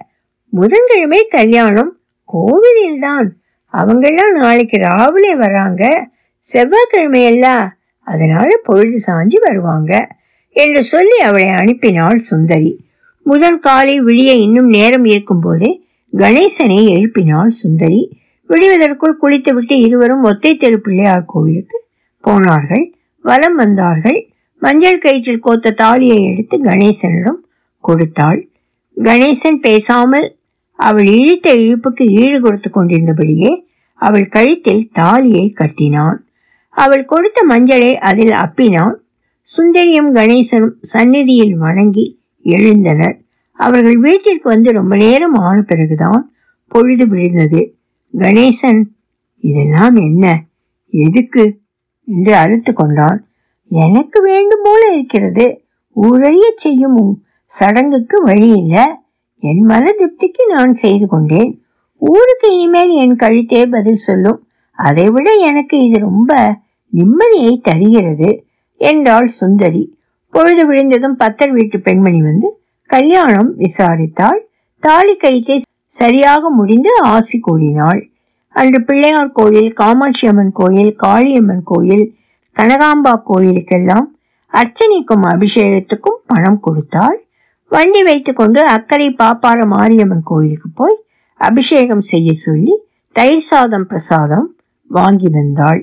புதன்கிழமை 0.50 1.26
கல்யாணம். 1.28 1.98
கோவிலில் 2.24 3.00
தான் 3.00 3.36
அவங்கெல்லாம் 3.72 4.30
நாளைக்கு 4.30 4.76
ராவிலே 4.76 5.36
வராங்க. 5.36 6.08
செவ்வாய்க்கிழமையெல்லாம் 6.52 7.68
அதனால 8.00 8.60
பொழுது 8.62 9.12
சாஞ்சி 9.12 9.36
வருவாங்க 9.40 10.08
என்று 10.50 10.82
சொல்லி 10.82 11.18
அவளை 11.18 11.46
அனுப்பினாள் 11.46 12.14
சுந்தரி. 12.14 12.86
முதல் 13.22 13.58
காலை 13.58 14.00
விழிய 14.00 14.32
இன்னும் 14.32 14.68
நேரம் 14.68 15.04
இருக்கும் 15.04 15.40
போதே 15.40 15.83
கணேசனை 16.16 16.78
எழுப்பினாள் 16.88 17.48
சுந்தரி. 17.48 18.18
விடுவதற்குள் 18.46 19.20
குளித்துவிட்டு 19.20 19.80
இருவரும் 19.80 20.24
ஒத்தை 20.24 20.56
தெரு 20.56 20.80
பிள்ளையார் 20.80 21.24
கோவிலுக்கு 21.26 21.78
போனார்கள். 22.20 22.94
வலம் 23.20 23.54
வந்தார்கள். 23.54 24.28
மஞ்சள் 24.62 24.98
கயிற்றில் 24.98 25.38
கோத்த 25.38 25.70
தாலியை 25.70 26.24
எடுத்து 26.24 26.62
கணேசனிடம் 26.62 27.40
கொடுத்தாள். 27.80 28.48
கணேசன் 28.96 29.58
பேசாமல் 29.60 30.36
அவள் 30.78 31.04
இழுத்த 31.04 31.54
இழுப்புக்கு 31.54 32.04
ஈடு 32.10 32.40
கொடுத்து 32.40 32.70
கொண்டிருந்தபடியே 32.70 33.66
அவள் 33.94 34.28
கழுத்தில் 34.28 34.88
தாலியை 34.92 35.50
கட்டினான். 35.50 36.26
அவள் 36.68 37.04
கொடுத்த 37.04 37.46
மஞ்சளை 37.48 37.94
அதில் 37.94 38.34
அப்பினான். 38.44 38.94
சுந்தரியும் 39.46 40.10
கணேசனும் 40.12 40.76
சந்நிதியில் 40.80 41.56
வணங்கி 41.56 42.20
எழுந்தனர். 42.44 43.16
அவர்கள் 43.56 43.96
வீட்டிற்கு 43.96 44.48
வந்து 44.48 44.72
ரொம்ப 44.72 44.96
நேரம் 44.96 45.34
ஆன 45.34 45.60
பிறகுதான் 45.60 46.32
பொழுது 46.68 47.08
விழுந்தது 47.08 47.76
கணேசன் 48.18 48.82
இதெல்லாம் 49.38 49.96
என்ன? 49.96 50.44
எதுக்கு? 50.88 51.58
என்று 52.04 52.34
அழுத்து 52.34 52.72
கொண்டான். 52.72 53.26
எனக்கு 53.68 54.22
வேண்டும் 54.22 54.60
போல 54.62 54.94
இருக்கிறது. 54.94 55.64
ஊரறிய 56.02 56.40
செய்யும் 56.56 57.24
சடங்குக்கு 57.44 58.22
வழி 58.22 58.48
இல்லை. 58.48 58.84
என் 59.38 59.62
மன 59.62 59.90
திருப்திக்கு 59.90 60.46
நான் 60.48 60.74
செய்து 60.74 61.06
கொண்டேன். 61.06 61.62
ஊருக்கு 61.96 62.52
இனிமேல் 62.52 62.90
என் 62.90 63.16
கழுத்தே 63.16 63.66
பதில் 63.66 64.04
சொல்லும். 64.06 64.46
அதைவிட 64.70 65.30
எனக்கு 65.30 65.84
இது 65.84 65.98
ரொம்ப 65.98 66.58
நிம்மதியை 66.92 67.60
தருகிறது 67.60 68.44
என்றாள் 68.74 69.26
சுந்தரி. 69.26 69.98
பொழுது 70.30 70.66
விழுந்ததும் 70.66 71.18
பத்தர் 71.18 71.50
வீட்டு 71.50 71.80
பெண்மணி 71.80 72.22
வந்து 72.22 72.63
கல்யாணம் 72.90 73.50
விசாரித்தாள். 73.58 74.40
தாலி 74.82 75.14
கயிற்றை 75.16 75.56
சரியாக 75.92 76.50
முடிந்து 76.50 76.90
ஆசி 77.04 77.36
கூறினாள். 77.40 78.00
அன்று 78.54 78.78
பிள்ளையார் 78.80 79.32
கோயில் 79.32 79.70
காமாட்சி 79.72 80.24
அம்மன் 80.26 80.52
கோயில் 80.52 80.92
காளியம்மன் 81.02 81.64
கோயில் 81.64 82.04
கனகாம்பா 82.56 83.14
கோயிலுக்கெல்லாம் 83.30 84.08
அர்ச்சனைக்கும் 84.52 85.24
அபிஷேகத்துக்கும் 85.24 86.20
பணம் 86.26 86.60
கொடுத்தாள். 86.60 87.18
வண்டி 87.70 88.02
வைத்துக்கொண்டு 88.02 88.60
அக்கறை 88.66 89.08
பாப்பார 89.12 89.58
மாரியம்மன் 89.66 90.24
கோயிலுக்கு 90.24 90.68
போய் 90.74 90.96
அபிஷேகம் 91.40 92.04
செய்ய 92.10 92.30
சொல்லி 92.44 92.74
தயிர் 93.16 93.48
சாதம் 93.48 93.86
பிரசாதம் 93.86 94.46
வாங்கி 94.90 95.28
வந்தாள். 95.28 95.80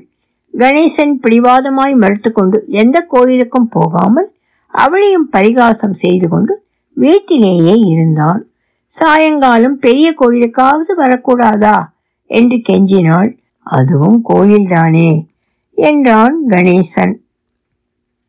கணேசன் 0.54 1.14
பிடிவாதமாய் 1.24 1.96
மறுத்துக்கொண்டு 1.96 2.58
எந்த 2.82 2.98
கோயிலுக்கும் 3.10 3.70
போகாமல் 3.70 4.30
அவளையும் 4.74 5.30
பரிகாசம் 5.30 5.96
செய்து 6.04 6.28
கொண்டு 6.28 6.54
வீட்டிலேயே 7.02 7.74
இருந்தான். 7.74 8.48
சாயங்காலம் 8.86 9.80
பெரிய 9.80 10.14
கோயிலுக்காவது 10.20 10.92
வரக்கூடாதா? 10.98 11.86
என்று 12.26 12.58
கெஞ்சினாள். 12.58 13.38
அதுவும் 13.60 14.24
கோயில்தானே? 14.30 15.28
என்றான் 15.72 16.44
கணேசன். 16.48 17.16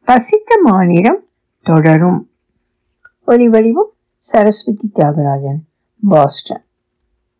பசித்த 0.04 0.60
மாநிலம் 0.62 1.22
தொடரும். 1.62 2.30
ஒலிவடிவும் 3.26 3.90
சரஸ்வதி 4.18 4.90
தியாகராஜன் 4.94 5.60
பாஸ்டன். 6.08 6.64